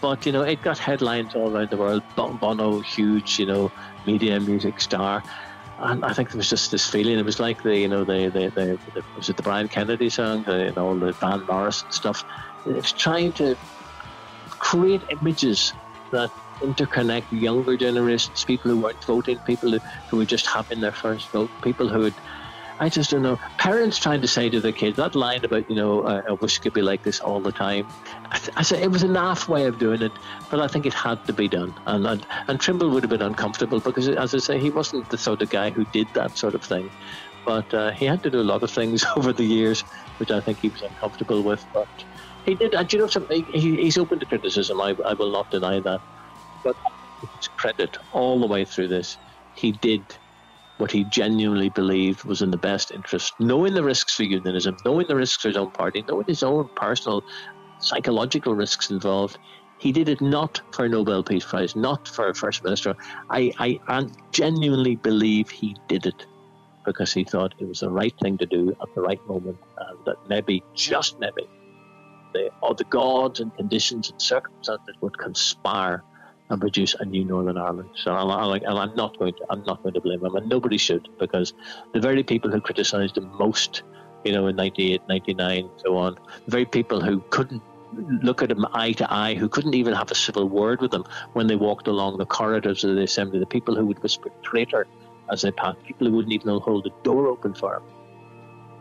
But 0.02 0.26
you 0.26 0.32
know, 0.32 0.42
it 0.42 0.60
got 0.62 0.76
headlines 0.76 1.34
all 1.34 1.56
around 1.56 1.70
the 1.70 1.78
world. 1.78 2.02
Bono, 2.16 2.80
huge, 2.80 3.38
you 3.38 3.46
know, 3.46 3.72
media 4.06 4.38
music 4.40 4.80
star 4.80 5.22
and 5.82 6.04
I 6.04 6.12
think 6.12 6.30
there 6.30 6.38
was 6.38 6.48
just 6.48 6.70
this 6.70 6.88
feeling. 6.88 7.18
It 7.18 7.24
was 7.24 7.40
like 7.40 7.62
the, 7.62 7.76
you 7.76 7.88
know, 7.88 8.04
the, 8.04 8.28
the, 8.28 8.50
the, 8.50 8.78
the 8.94 9.04
was 9.16 9.28
it 9.28 9.36
the 9.36 9.42
Brian 9.42 9.68
Kennedy 9.68 10.10
song, 10.10 10.44
you 10.46 10.72
know, 10.76 10.98
the 10.98 11.12
Van 11.12 11.44
Morrison 11.46 11.90
stuff. 11.90 12.24
It's 12.66 12.92
trying 12.92 13.32
to 13.32 13.56
create 14.60 15.02
images 15.10 15.72
that 16.12 16.30
interconnect 16.62 17.26
younger 17.30 17.76
generations, 17.76 18.44
people 18.44 18.70
who 18.70 18.78
weren't 18.78 19.04
voting, 19.04 19.38
people 19.40 19.72
who, 19.72 19.80
who 20.08 20.16
were 20.18 20.24
just 20.24 20.46
having 20.46 20.80
their 20.80 20.92
first 20.92 21.32
vote, 21.32 21.50
people 21.62 21.88
who 21.88 22.02
had 22.02 22.14
I 22.82 22.88
just 22.88 23.10
don't 23.10 23.22
know. 23.22 23.38
Parents 23.58 23.96
trying 23.96 24.22
to 24.22 24.26
say 24.26 24.50
to 24.50 24.60
their 24.60 24.72
kids 24.72 24.96
that 24.96 25.14
line 25.14 25.44
about, 25.44 25.70
you 25.70 25.76
know, 25.76 26.00
uh, 26.00 26.22
I 26.28 26.32
wish 26.32 26.56
it 26.56 26.62
could 26.62 26.72
be 26.72 26.82
like 26.82 27.04
this 27.04 27.20
all 27.20 27.40
the 27.40 27.52
time. 27.52 27.86
I, 28.32 28.40
I 28.56 28.62
said 28.62 28.82
it 28.82 28.90
was 28.90 29.04
a 29.04 29.08
naff 29.08 29.46
way 29.46 29.66
of 29.66 29.78
doing 29.78 30.02
it, 30.02 30.10
but 30.50 30.58
I 30.58 30.66
think 30.66 30.84
it 30.84 30.92
had 30.92 31.24
to 31.26 31.32
be 31.32 31.46
done. 31.46 31.74
And, 31.86 32.04
and 32.06 32.26
and 32.48 32.58
Trimble 32.58 32.90
would 32.90 33.04
have 33.04 33.10
been 33.10 33.22
uncomfortable 33.22 33.78
because, 33.78 34.08
as 34.08 34.34
I 34.34 34.38
say, 34.38 34.58
he 34.58 34.70
wasn't 34.70 35.10
the 35.10 35.18
sort 35.18 35.42
of 35.42 35.50
guy 35.50 35.70
who 35.70 35.84
did 35.84 36.08
that 36.14 36.36
sort 36.36 36.56
of 36.56 36.64
thing. 36.64 36.90
But 37.46 37.72
uh, 37.72 37.92
he 37.92 38.04
had 38.04 38.22
to 38.24 38.30
do 38.30 38.40
a 38.40 38.50
lot 38.52 38.64
of 38.64 38.70
things 38.72 39.04
over 39.16 39.32
the 39.32 39.44
years, 39.44 39.84
which 40.16 40.32
I 40.32 40.40
think 40.40 40.58
he 40.58 40.68
was 40.68 40.82
uncomfortable 40.82 41.42
with. 41.42 41.64
But 41.72 41.88
he 42.44 42.54
did. 42.54 42.74
Uh, 42.74 42.80
and 42.80 42.92
you 42.92 42.98
know 42.98 43.06
something? 43.06 43.44
He, 43.48 43.76
he's 43.76 43.98
open 43.98 44.18
to 44.20 44.26
criticism. 44.26 44.80
I, 44.80 44.94
I 45.06 45.14
will 45.14 45.32
not 45.32 45.50
deny 45.50 45.80
that. 45.80 46.00
But 46.64 46.76
his 47.20 47.48
credit 47.58 47.96
all 48.12 48.40
the 48.40 48.46
way 48.46 48.64
through 48.64 48.88
this. 48.88 49.18
He 49.54 49.72
did 49.72 50.18
what 50.78 50.90
he 50.90 51.04
genuinely 51.04 51.68
believed 51.68 52.24
was 52.24 52.42
in 52.42 52.50
the 52.50 52.56
best 52.56 52.90
interest, 52.90 53.34
knowing 53.38 53.74
the 53.74 53.84
risks 53.84 54.16
for 54.16 54.24
unionism, 54.24 54.76
knowing 54.84 55.06
the 55.06 55.16
risks 55.16 55.42
for 55.42 55.48
his 55.48 55.56
own 55.56 55.70
party, 55.70 56.04
knowing 56.08 56.24
his 56.26 56.42
own 56.42 56.68
personal 56.74 57.22
psychological 57.78 58.54
risks 58.54 58.90
involved. 58.90 59.38
He 59.78 59.92
did 59.92 60.08
it 60.08 60.20
not 60.20 60.60
for 60.72 60.84
a 60.84 60.88
Nobel 60.88 61.22
Peace 61.22 61.44
Prize, 61.44 61.76
not 61.76 62.06
for 62.08 62.28
a 62.28 62.34
First 62.34 62.64
Minister. 62.64 62.94
I, 63.30 63.52
I, 63.58 63.78
I 63.88 64.06
genuinely 64.32 64.96
believe 64.96 65.50
he 65.50 65.76
did 65.88 66.06
it 66.06 66.26
because 66.84 67.12
he 67.12 67.24
thought 67.24 67.54
it 67.58 67.68
was 67.68 67.80
the 67.80 67.90
right 67.90 68.14
thing 68.22 68.38
to 68.38 68.46
do 68.46 68.74
at 68.80 68.88
the 68.94 69.02
right 69.02 69.20
moment, 69.26 69.58
and 69.78 69.98
that 70.06 70.16
maybe, 70.28 70.64
just 70.74 71.18
maybe, 71.20 71.48
the, 72.32 72.50
the 72.76 72.84
gods 72.84 73.40
and 73.40 73.54
conditions 73.56 74.10
and 74.10 74.20
circumstances 74.20 74.94
would 75.00 75.16
conspire 75.18 76.02
and 76.50 76.60
produce 76.60 76.94
a 76.94 77.04
new 77.04 77.24
Northern 77.24 77.56
Ireland. 77.56 77.88
So 77.96 78.12
I, 78.12 78.56
and 78.56 78.78
I'm 78.78 78.94
not 78.94 79.18
going 79.18 79.32
to 79.34 79.46
I'm 79.50 79.64
not 79.64 79.82
going 79.82 79.94
to 79.94 80.00
blame 80.00 80.24
him, 80.24 80.34
and 80.36 80.48
nobody 80.48 80.76
should, 80.76 81.08
because 81.18 81.54
the 81.94 82.00
very 82.00 82.22
people 82.22 82.50
who 82.50 82.60
criticised 82.60 83.16
him 83.16 83.30
most, 83.38 83.82
you 84.24 84.32
know, 84.32 84.46
in 84.46 84.56
98, 84.56 85.00
99, 85.08 85.70
so 85.78 85.96
on, 85.96 86.18
the 86.44 86.50
very 86.50 86.66
people 86.66 87.00
who 87.00 87.20
couldn't 87.30 87.62
look 88.22 88.42
at 88.42 88.50
him 88.50 88.66
eye 88.72 88.92
to 88.92 89.12
eye, 89.12 89.34
who 89.34 89.48
couldn't 89.48 89.74
even 89.74 89.94
have 89.94 90.10
a 90.10 90.14
civil 90.14 90.48
word 90.48 90.80
with 90.80 90.92
him 90.92 91.04
when 91.32 91.46
they 91.46 91.56
walked 91.56 91.88
along 91.88 92.18
the 92.18 92.26
corridors 92.26 92.84
of 92.84 92.96
the 92.96 93.02
assembly, 93.02 93.38
the 93.38 93.46
people 93.46 93.74
who 93.74 93.86
would 93.86 94.02
whisper 94.02 94.30
traitor 94.42 94.86
as 95.30 95.42
they 95.42 95.50
passed, 95.50 95.82
people 95.84 96.06
who 96.06 96.14
wouldn't 96.14 96.32
even 96.32 96.58
hold 96.60 96.84
the 96.84 96.92
door 97.02 97.26
open 97.26 97.54
for 97.54 97.76
him. 97.76 97.82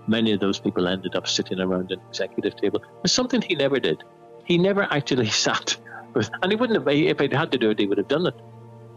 Many 0.08 0.32
of 0.32 0.40
those 0.40 0.60
people 0.60 0.88
ended 0.88 1.16
up 1.16 1.28
sitting 1.28 1.60
around 1.60 1.92
an 1.92 2.00
executive 2.10 2.56
table. 2.56 2.82
It's 3.04 3.14
something 3.14 3.42
he 3.42 3.56
never 3.56 3.80
did. 3.80 4.04
He 4.46 4.58
never 4.58 4.84
actually 4.92 5.30
sat 5.46 5.78
with, 6.14 6.30
and 6.42 6.52
he 6.52 6.56
wouldn't 6.56 6.80
have, 6.80 6.88
if 6.88 7.20
he'd 7.20 7.34
had 7.34 7.52
to 7.52 7.58
do 7.58 7.70
it, 7.70 7.80
he 7.80 7.88
would 7.88 7.98
have 7.98 8.08
done 8.08 8.28
it. 8.28 8.36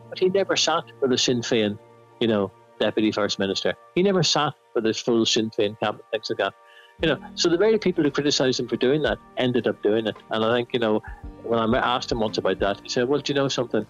But 0.08 0.18
he 0.18 0.28
never 0.28 0.56
sat 0.56 0.84
with 1.00 1.12
a 1.12 1.18
Sinn 1.18 1.40
Féin, 1.40 1.78
you 2.20 2.28
know, 2.28 2.50
deputy 2.80 3.12
first 3.12 3.38
minister. 3.38 3.74
He 3.94 4.02
never 4.02 4.22
sat 4.22 4.54
with 4.74 4.84
his 4.84 4.98
full 4.98 5.24
Sinn 5.26 5.50
Féin 5.50 5.78
cabinet, 5.78 6.04
things 6.10 6.30
like 6.30 6.38
that. 6.38 6.54
You 7.02 7.08
know, 7.08 7.18
so 7.34 7.48
the 7.48 7.58
very 7.58 7.78
people 7.78 8.04
who 8.04 8.10
criticised 8.10 8.60
him 8.60 8.68
for 8.68 8.76
doing 8.76 9.02
that 9.02 9.18
ended 9.36 9.66
up 9.66 9.82
doing 9.82 10.06
it. 10.06 10.16
And 10.30 10.44
I 10.44 10.56
think, 10.56 10.70
you 10.72 10.78
know, 10.78 11.02
when 11.42 11.58
I 11.58 11.78
asked 11.78 12.10
him 12.10 12.20
once 12.20 12.38
about 12.38 12.60
that, 12.60 12.80
he 12.82 12.88
said, 12.88 13.08
well, 13.08 13.20
do 13.20 13.32
you 13.32 13.34
know 13.34 13.48
something? 13.48 13.84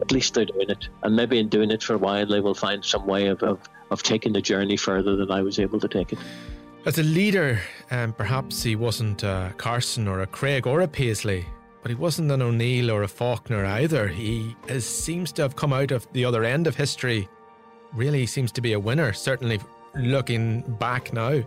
At 0.00 0.12
least 0.12 0.34
they're 0.34 0.44
doing 0.44 0.70
it. 0.70 0.88
And 1.02 1.16
maybe 1.16 1.38
in 1.38 1.48
doing 1.48 1.70
it 1.70 1.82
for 1.82 1.94
a 1.94 1.98
while, 1.98 2.26
they 2.26 2.40
will 2.40 2.54
find 2.54 2.84
some 2.84 3.06
way 3.06 3.26
of, 3.28 3.42
of, 3.42 3.60
of 3.90 4.02
taking 4.02 4.32
the 4.32 4.42
journey 4.42 4.76
further 4.76 5.16
than 5.16 5.30
I 5.30 5.40
was 5.40 5.58
able 5.58 5.80
to 5.80 5.88
take 5.88 6.12
it. 6.12 6.18
As 6.84 6.98
a 6.98 7.02
leader, 7.02 7.60
um, 7.90 8.12
perhaps 8.12 8.62
he 8.62 8.76
wasn't 8.76 9.24
a 9.24 9.52
Carson 9.56 10.06
or 10.06 10.20
a 10.20 10.26
Craig 10.26 10.66
or 10.66 10.82
a 10.82 10.88
Paisley, 10.88 11.44
but 11.82 11.90
he 11.90 11.96
wasn't 11.96 12.30
an 12.30 12.42
O'Neill 12.42 12.90
or 12.90 13.02
a 13.02 13.08
Faulkner 13.08 13.64
either. 13.64 14.06
He 14.06 14.54
is, 14.68 14.84
seems 14.84 15.32
to 15.32 15.42
have 15.42 15.56
come 15.56 15.72
out 15.72 15.90
of 15.90 16.06
the 16.12 16.24
other 16.24 16.44
end 16.44 16.66
of 16.66 16.76
history. 16.76 17.28
Really 17.92 18.26
seems 18.26 18.52
to 18.52 18.60
be 18.60 18.74
a 18.74 18.78
winner, 18.78 19.12
certainly 19.12 19.58
looking 19.96 20.60
back 20.78 21.12
now. 21.12 21.42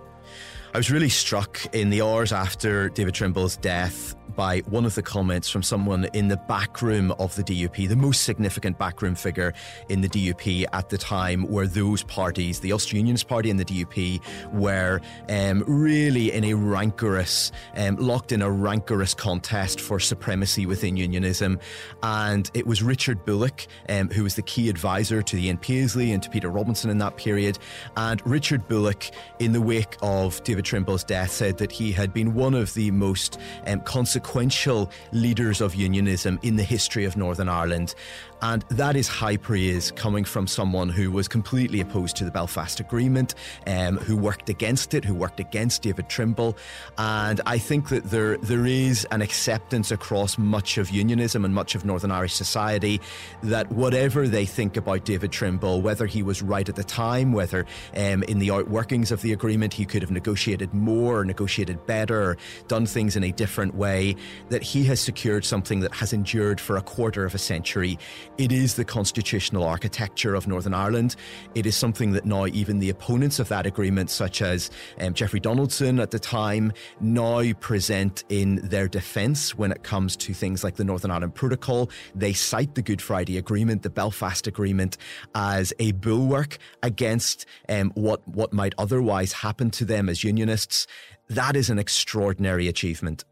I 0.73 0.77
was 0.77 0.91
really 0.91 1.09
struck 1.09 1.59
in 1.73 1.89
the 1.89 2.03
hours 2.03 2.31
after 2.31 2.89
David 2.89 3.15
Trimble's 3.15 3.57
death 3.57 4.15
by 4.35 4.59
one 4.61 4.85
of 4.85 4.95
the 4.95 5.01
comments 5.01 5.49
from 5.49 5.63
someone 5.63 6.05
in 6.13 6.27
the 6.27 6.37
back 6.37 6.81
room 6.81 7.11
of 7.19 7.35
the 7.35 7.43
DUP, 7.43 7.87
the 7.87 7.95
most 7.95 8.23
significant 8.23 8.77
backroom 8.77 9.15
figure 9.15 9.53
in 9.89 10.01
the 10.01 10.09
DUP 10.09 10.65
at 10.73 10.89
the 10.89 10.97
time, 10.97 11.43
where 11.43 11.67
those 11.67 12.03
parties, 12.03 12.59
the 12.59 12.71
Ulster 12.71 12.97
Unionist 12.97 13.27
Party 13.27 13.49
and 13.49 13.59
the 13.59 13.65
DUP, 13.65 14.21
were 14.53 15.01
um, 15.29 15.63
really 15.67 16.31
in 16.31 16.43
a 16.43 16.53
rancorous, 16.53 17.51
um, 17.75 17.95
locked 17.97 18.31
in 18.31 18.41
a 18.41 18.49
rancorous 18.49 19.13
contest 19.13 19.81
for 19.81 19.99
supremacy 19.99 20.65
within 20.65 20.97
unionism. 20.97 21.59
And 22.03 22.49
it 22.53 22.65
was 22.65 22.83
Richard 22.83 23.25
Bullick, 23.25 23.67
um, 23.89 24.09
who 24.09 24.23
was 24.23 24.35
the 24.35 24.41
key 24.41 24.69
advisor 24.69 25.21
to 25.21 25.37
Ian 25.37 25.57
Paisley 25.57 26.11
and 26.11 26.21
to 26.23 26.29
Peter 26.29 26.49
Robinson 26.49 26.89
in 26.89 26.97
that 26.99 27.17
period. 27.17 27.59
And 27.97 28.25
Richard 28.25 28.67
Bullick, 28.67 29.11
in 29.39 29.53
the 29.53 29.61
wake 29.61 29.97
of 30.01 30.43
David 30.43 30.65
Trimble's 30.65 31.03
death 31.03 31.31
said 31.31 31.57
that 31.57 31.71
he 31.71 31.91
had 31.91 32.13
been 32.13 32.33
one 32.33 32.53
of 32.53 32.73
the 32.73 32.91
most 32.91 33.39
um, 33.67 33.81
consequential 34.19 34.89
leaders 35.11 35.61
of 35.61 35.75
unionism 35.75 36.39
in 36.41 36.55
the 36.55 36.63
history 36.63 37.05
of 37.05 37.15
Northern 37.15 37.49
Ireland. 37.49 37.95
And 38.41 38.63
that 38.69 38.95
is 38.95 39.07
high 39.07 39.35
praise 39.35 39.91
coming 39.91 40.23
from 40.23 40.47
someone 40.47 40.87
who 40.87 41.11
was 41.11 41.27
completely 41.27 41.81
opposed 41.81 42.15
to 42.17 42.25
the 42.25 42.31
Belfast 42.31 42.79
Agreement, 42.79 43.35
um, 43.67 43.97
who 43.97 44.15
worked 44.15 44.49
against 44.49 44.93
it, 44.93 45.03
who 45.03 45.13
worked 45.13 45.41
against 45.41 45.81
David 45.81 46.07
Trimble. 46.07 46.55
And 46.97 47.41
I 47.45 47.57
think 47.57 47.89
that 47.89 48.05
there 48.05 48.37
there 48.37 48.65
is 48.65 49.05
an 49.11 49.21
acceptance 49.21 49.91
across 49.91 50.37
much 50.37 50.77
of 50.77 50.89
unionism 50.89 51.43
and 51.43 51.53
much 51.53 51.75
of 51.75 51.83
Northern 51.83 52.11
Irish 52.11 52.33
society 52.33 53.01
that 53.43 53.69
whatever 53.71 54.27
they 54.27 54.45
think 54.45 54.77
about 54.77 55.03
David 55.03 55.31
Trimble, 55.33 55.81
whether 55.81 56.05
he 56.05 56.23
was 56.23 56.41
right 56.41 56.69
at 56.69 56.75
the 56.77 56.83
time, 56.83 57.33
whether 57.33 57.65
um, 57.97 58.23
in 58.23 58.39
the 58.39 58.49
outworkings 58.49 59.11
of 59.11 59.21
the 59.21 59.33
agreement 59.33 59.73
he 59.73 59.85
could 59.85 60.01
have 60.01 60.11
negotiated 60.11 60.73
more, 60.73 61.25
negotiated 61.25 61.85
better, 61.85 62.37
done 62.69 62.85
things 62.85 63.17
in 63.17 63.23
a 63.25 63.31
different 63.33 63.75
way, 63.75 64.08
that 64.49 64.63
he 64.63 64.83
has 64.85 64.99
secured 64.99 65.45
something 65.45 65.79
that 65.81 65.93
has 65.93 66.13
endured 66.13 66.59
for 66.59 66.77
a 66.77 66.81
quarter 66.81 67.25
of 67.25 67.33
a 67.35 67.39
century 67.39 67.97
it 68.37 68.51
is 68.51 68.75
the 68.75 68.85
constitutional 68.85 69.63
architecture 69.63 70.35
of 70.35 70.47
Northern 70.47 70.73
Ireland. 70.73 71.15
It 71.55 71.65
is 71.65 71.75
something 71.75 72.11
that 72.13 72.25
now 72.25 72.45
even 72.47 72.79
the 72.79 72.89
opponents 72.89 73.39
of 73.39 73.49
that 73.49 73.65
agreement, 73.65 74.09
such 74.09 74.41
as 74.41 74.71
um, 74.99 75.13
Jeffrey 75.13 75.39
Donaldson 75.39 75.99
at 75.99 76.11
the 76.11 76.19
time, 76.19 76.71
now 77.01 77.43
present 77.59 78.23
in 78.29 78.57
their 78.63 78.87
defence 78.87 79.55
when 79.55 79.71
it 79.71 79.83
comes 79.83 80.15
to 80.17 80.33
things 80.33 80.63
like 80.63 80.75
the 80.75 80.83
Northern 80.83 81.11
Ireland 81.11 81.35
Protocol. 81.35 81.89
They 82.15 82.33
cite 82.33 82.75
the 82.75 82.81
Good 82.81 83.01
Friday 83.01 83.37
Agreement, 83.37 83.83
the 83.83 83.89
Belfast 83.89 84.47
Agreement, 84.47 84.97
as 85.35 85.73
a 85.79 85.91
bulwark 85.93 86.57
against 86.81 87.45
um, 87.67 87.91
what 87.95 88.25
what 88.27 88.53
might 88.53 88.73
otherwise 88.77 89.33
happen 89.33 89.69
to 89.71 89.85
them 89.85 90.09
as 90.09 90.23
unionists. 90.23 90.87
That 91.27 91.55
is 91.55 91.69
an 91.69 91.77
extraordinary 91.77 92.67
achievement. 92.67 93.25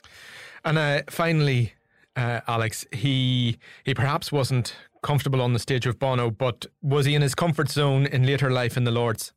And 0.66 0.78
uh, 0.78 1.02
finally, 1.10 1.74
uh, 2.16 2.42
Alex, 2.48 2.86
he 2.92 3.58
he 3.84 3.94
perhaps 3.94 4.32
wasn't 4.32 4.76
comfortable 5.04 5.42
on 5.42 5.54
the 5.54 5.60
stage 5.60 5.86
with 5.86 6.00
Bono, 6.00 6.32
but 6.32 6.66
was 6.82 7.06
he 7.06 7.16
in 7.16 7.22
his 7.22 7.36
comfort 7.36 7.70
zone 7.70 8.06
in 8.06 8.26
later 8.26 8.50
life 8.50 8.76
in 8.76 8.84
the 8.84 8.92
Lords? 8.92 9.34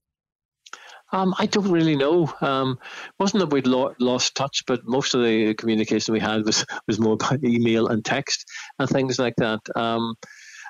Um, 1.13 1.35
I 1.39 1.47
don't 1.47 1.71
really 1.71 1.97
know. 1.97 2.33
Um, 2.41 2.79
wasn't 3.19 3.41
that 3.41 3.53
we'd 3.53 3.67
lo- 3.67 3.95
lost 3.99 4.37
touch, 4.37 4.63
but 4.67 4.81
most 4.87 5.15
of 5.15 5.23
the 5.23 5.55
communication 5.55 6.15
we 6.15 6.21
had 6.21 6.45
was 6.45 6.65
was 6.87 7.01
more 7.01 7.17
by 7.17 7.37
email 7.45 7.89
and 7.89 8.05
text 8.05 8.45
and 8.79 8.89
things 8.89 9.19
like 9.19 9.35
that. 9.37 9.61
Um, 9.77 10.15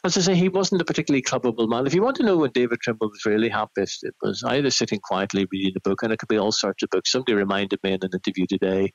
as 0.03 0.17
I 0.17 0.23
say, 0.23 0.35
he 0.35 0.49
wasn't 0.49 0.81
a 0.81 0.85
particularly 0.87 1.21
clubbable 1.21 1.69
man. 1.69 1.87
If 1.87 1.95
you 1.95 2.03
want 2.03 2.17
to 2.17 2.23
know 2.23 2.39
when 2.39 2.53
David 2.53 2.81
Trimble 2.81 3.11
was 3.11 3.27
really 3.27 3.51
happiest, 3.51 4.03
it 4.03 4.15
was 4.23 4.43
either 4.45 4.71
sitting 4.71 4.99
quietly 5.03 5.47
reading 5.53 5.75
a 5.77 5.89
book, 5.89 6.03
and 6.03 6.11
it 6.11 6.19
could 6.19 6.29
be 6.29 6.39
all 6.39 6.53
sorts 6.53 6.83
of 6.83 6.89
books. 6.89 7.13
Somebody 7.13 7.35
reminded 7.35 7.81
me 7.83 7.93
in 7.93 7.99
an 8.03 8.11
interview 8.15 8.47
today 8.49 8.93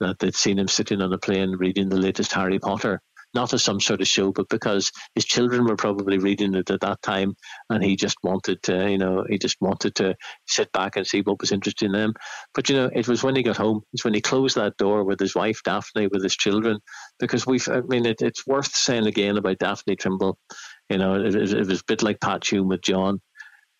that 0.00 0.18
they'd 0.18 0.34
seen 0.34 0.58
him 0.58 0.68
sitting 0.68 1.00
on 1.02 1.12
a 1.12 1.18
plane 1.18 1.52
reading 1.52 1.88
the 1.88 1.96
latest 1.96 2.32
Harry 2.32 2.58
Potter 2.58 3.00
not 3.34 3.52
as 3.52 3.62
some 3.62 3.80
sort 3.80 4.00
of 4.00 4.06
show, 4.08 4.32
but 4.32 4.48
because 4.48 4.92
his 5.14 5.24
children 5.24 5.66
were 5.66 5.76
probably 5.76 6.18
reading 6.18 6.54
it 6.54 6.70
at 6.70 6.80
that 6.80 7.02
time, 7.02 7.34
and 7.68 7.82
he 7.82 7.96
just 7.96 8.16
wanted 8.22 8.62
to, 8.62 8.90
you 8.90 8.96
know, 8.96 9.24
he 9.28 9.38
just 9.38 9.56
wanted 9.60 9.94
to 9.96 10.14
sit 10.46 10.70
back 10.72 10.96
and 10.96 11.06
see 11.06 11.20
what 11.20 11.40
was 11.40 11.52
interesting 11.52 11.86
in 11.86 11.92
them. 11.92 12.14
But 12.54 12.68
you 12.68 12.76
know, 12.76 12.90
it 12.94 13.08
was 13.08 13.22
when 13.22 13.34
he 13.34 13.42
got 13.42 13.56
home, 13.56 13.82
it's 13.92 14.04
when 14.04 14.14
he 14.14 14.20
closed 14.20 14.56
that 14.56 14.76
door 14.76 15.04
with 15.04 15.18
his 15.18 15.34
wife 15.34 15.60
Daphne, 15.64 16.06
with 16.06 16.22
his 16.22 16.36
children, 16.36 16.78
because 17.18 17.46
we've, 17.46 17.68
I 17.68 17.80
mean, 17.82 18.06
it, 18.06 18.22
it's 18.22 18.46
worth 18.46 18.74
saying 18.74 19.06
again 19.06 19.36
about 19.36 19.58
Daphne 19.58 19.96
Trimble. 19.96 20.38
You 20.88 20.98
know, 20.98 21.14
it, 21.14 21.34
it 21.34 21.66
was 21.66 21.80
a 21.80 21.84
bit 21.86 22.02
like 22.02 22.20
Pat 22.20 22.46
Hume 22.46 22.68
with 22.68 22.82
John. 22.82 23.20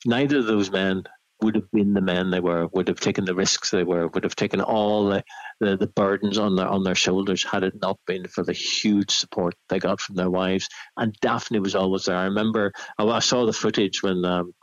Neither 0.05 0.39
of 0.39 0.47
those 0.47 0.71
men 0.71 1.05
would 1.45 1.55
have 1.55 1.71
been 1.73 1.93
the 1.93 2.01
men 2.01 2.31
they 2.31 2.41
were, 2.41 2.69
would 2.69 2.89
have 2.89 3.01
taken 3.01 3.27
the 3.27 3.35
risks 3.35 3.71
they 3.71 3.85
were, 3.85 4.09
would 4.09 4.25
have 4.25 4.35
taken 4.35 4.63
all 4.63 5.05
the, 5.05 5.23
the, 5.61 5.77
the, 5.77 5.87
burdens 5.87 6.39
on 6.39 6.57
their 6.57 6.67
on 6.67 6.83
their 6.85 6.95
shoulders 6.95 7.45
had 7.45 7.63
it 7.63 7.75
not 7.83 7.99
been 8.07 8.27
for 8.27 8.43
the 8.43 8.55
huge 8.55 9.11
support 9.11 9.55
they 9.69 9.79
got 9.79 10.01
from 10.01 10.17
their 10.17 10.31
wives. 10.31 10.67
And 10.97 11.15
Daphne 11.21 11.59
was 11.59 11.75
always 11.75 12.07
there. 12.07 12.17
I 12.17 12.25
remember 12.25 12.73
oh, 12.99 13.11
I 13.11 13.19
saw 13.19 13.45
the 13.45 13.53
footage 13.53 14.03
when 14.03 14.25
um, 14.25 14.55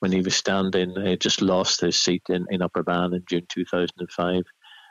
when 0.00 0.12
he 0.12 0.20
was 0.20 0.36
standing, 0.36 0.94
he 1.00 1.16
just 1.16 1.40
lost 1.40 1.80
his 1.80 1.98
seat 1.98 2.22
in, 2.28 2.44
in 2.50 2.60
Upper 2.60 2.82
Bann 2.82 3.14
in 3.14 3.24
June 3.26 3.46
2005, 3.48 4.42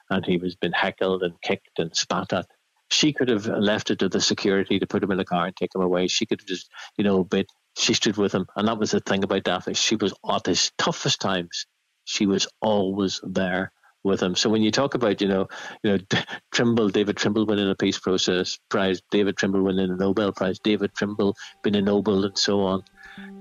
and 0.10 0.26
he 0.26 0.38
was 0.38 0.56
been 0.56 0.74
heckled 0.74 1.22
and 1.22 1.40
kicked 1.44 1.78
and 1.78 1.96
spat 1.96 2.34
at. 2.34 2.48
She 2.90 3.14
could 3.14 3.30
have 3.30 3.46
left 3.46 3.92
it 3.92 4.00
to 4.00 4.10
the 4.10 4.22
security 4.22 4.80
to 4.80 4.88
put 4.88 5.04
him 5.04 5.12
in 5.12 5.20
a 5.20 5.26
car 5.26 5.46
and 5.46 5.56
take 5.56 5.76
him 5.76 5.82
away. 5.82 6.08
She 6.08 6.26
could 6.26 6.42
have 6.42 6.48
just, 6.48 6.72
you 6.98 7.04
know, 7.04 7.24
but 7.24 7.46
she 7.78 7.94
stood 7.94 8.18
with 8.18 8.34
him. 8.34 8.48
And 8.56 8.68
that 8.68 8.80
was 8.80 8.92
the 8.92 9.00
thing 9.00 9.24
about 9.24 9.44
Daphne. 9.44 9.74
She 9.74 9.96
was 9.96 10.14
at 10.30 10.46
his 10.46 10.72
toughest 10.78 11.20
times. 11.20 11.66
She 12.06 12.26
was 12.26 12.48
always 12.62 13.20
there 13.24 13.72
with 14.04 14.22
him. 14.22 14.36
So 14.36 14.50
when 14.50 14.62
you 14.62 14.72
talk 14.72 14.94
about, 14.94 15.20
you 15.20 15.28
know, 15.28 15.48
you 15.84 15.98
know, 15.98 16.22
Trimble, 16.54 16.90
David 16.90 17.18
Trimble 17.18 17.46
winning 17.46 17.70
a 17.70 17.76
peace 17.76 18.00
process 18.00 18.58
prize, 18.70 19.02
David 19.12 19.36
Trimble 19.36 19.64
winning 19.64 19.90
a 19.90 19.96
Nobel 19.96 20.32
Prize, 20.32 20.60
David 20.60 20.94
Trimble 20.94 21.36
being 21.64 21.76
a 21.76 21.82
Nobel, 21.82 22.24
and 22.24 22.38
so 22.38 22.62
on. 22.62 22.84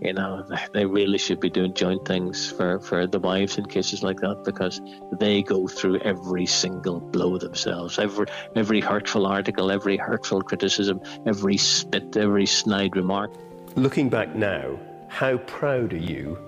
You 0.01 0.13
know, 0.13 0.49
they 0.73 0.87
really 0.87 1.19
should 1.19 1.41
be 1.41 1.51
doing 1.51 1.75
joint 1.75 2.07
things 2.07 2.51
for, 2.51 2.79
for 2.79 3.07
the 3.07 3.19
wives 3.19 3.59
in 3.59 3.67
cases 3.67 4.03
like 4.03 4.21
that 4.21 4.43
because 4.45 4.81
they 5.19 5.43
go 5.43 5.67
through 5.67 5.99
every 5.99 6.47
single 6.47 7.01
blow 7.01 7.39
themselves, 7.39 7.99
every 7.99 8.27
every 8.55 8.81
hurtful 8.81 9.27
article, 9.27 9.73
every 9.73 9.97
hurtful 9.97 10.43
criticism, 10.43 11.01
every 11.27 11.57
spit, 11.57 12.17
every 12.17 12.47
snide 12.47 12.95
remark. 12.97 13.33
Looking 13.77 14.09
back 14.09 14.35
now, 14.35 14.79
how 15.09 15.39
proud 15.39 15.93
are 15.93 15.99
you 15.99 16.39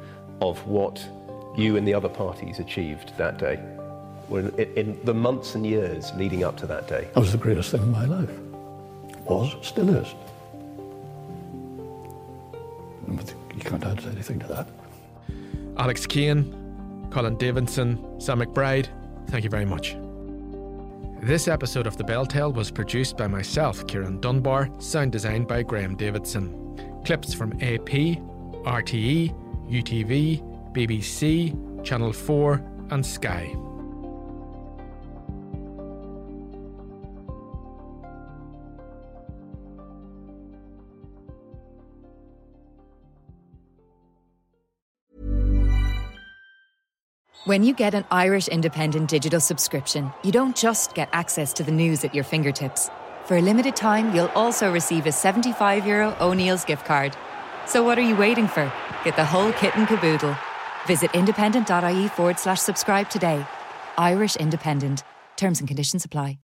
of 0.40 0.64
what 0.66 1.04
you 1.56 1.76
and 1.76 1.86
the 1.86 1.94
other 1.94 2.08
parties 2.08 2.58
achieved 2.58 3.16
that 3.18 3.38
day? 3.38 3.60
in, 4.30 4.48
in 4.76 5.00
the 5.04 5.14
months 5.14 5.54
and 5.54 5.64
years 5.64 6.12
leading 6.14 6.44
up 6.44 6.56
to 6.58 6.66
that 6.66 6.88
day? 6.88 7.08
That 7.14 7.20
was 7.20 7.32
the 7.32 7.38
greatest 7.38 7.70
thing 7.70 7.82
in 7.82 7.90
my 7.90 8.04
life. 8.04 8.30
Was, 9.24 9.56
still 9.62 9.88
is. 9.90 10.14
You 13.08 13.60
can't 13.60 13.84
add 13.84 14.04
anything 14.06 14.38
to 14.40 14.46
that. 14.48 14.68
Alex 15.78 16.06
Kane, 16.06 17.08
Colin 17.10 17.36
Davidson, 17.36 18.20
Sam 18.20 18.40
McBride, 18.40 18.88
thank 19.28 19.44
you 19.44 19.50
very 19.50 19.64
much. 19.64 19.96
This 21.22 21.48
episode 21.48 21.86
of 21.86 21.96
The 21.96 22.04
Bell 22.04 22.26
Tale 22.26 22.52
was 22.52 22.70
produced 22.70 23.16
by 23.16 23.26
myself, 23.26 23.84
Ciarán 23.86 24.20
Dunbar, 24.20 24.68
sound 24.78 25.12
designed 25.12 25.48
by 25.48 25.62
Graham 25.62 25.96
Davidson. 25.96 26.62
Clips 27.06 27.32
from 27.32 27.52
AP, 27.62 28.18
RTE, 28.66 29.32
UTV, 29.70 30.42
BBC, 30.72 31.84
Channel 31.84 32.12
4, 32.12 32.60
and 32.90 33.06
Sky. 33.06 33.54
When 47.44 47.62
you 47.62 47.72
get 47.72 47.94
an 47.94 48.04
Irish 48.10 48.48
Independent 48.48 49.08
Digital 49.08 49.38
subscription, 49.38 50.12
you 50.24 50.32
don't 50.32 50.56
just 50.56 50.96
get 50.96 51.08
access 51.12 51.52
to 51.52 51.62
the 51.62 51.70
news 51.70 52.04
at 52.04 52.12
your 52.12 52.24
fingertips. 52.24 52.90
For 53.26 53.38
a 53.38 53.42
limited 53.42 53.74
time, 53.74 54.14
you'll 54.14 54.30
also 54.36 54.72
receive 54.72 55.06
a 55.06 55.10
75 55.10 55.84
euro 55.84 56.16
O'Neill's 56.20 56.64
gift 56.64 56.86
card. 56.86 57.16
So 57.66 57.82
what 57.82 57.98
are 57.98 58.08
you 58.08 58.14
waiting 58.14 58.46
for? 58.46 58.72
Get 59.02 59.16
the 59.16 59.24
whole 59.24 59.52
kit 59.54 59.74
and 59.74 59.88
caboodle. 59.88 60.36
Visit 60.86 61.12
independent.ie 61.12 62.06
forward 62.08 62.38
slash 62.38 62.60
subscribe 62.60 63.10
today. 63.10 63.44
Irish 63.98 64.36
Independent. 64.36 65.02
Terms 65.36 65.58
and 65.58 65.66
conditions 65.66 66.04
apply. 66.04 66.38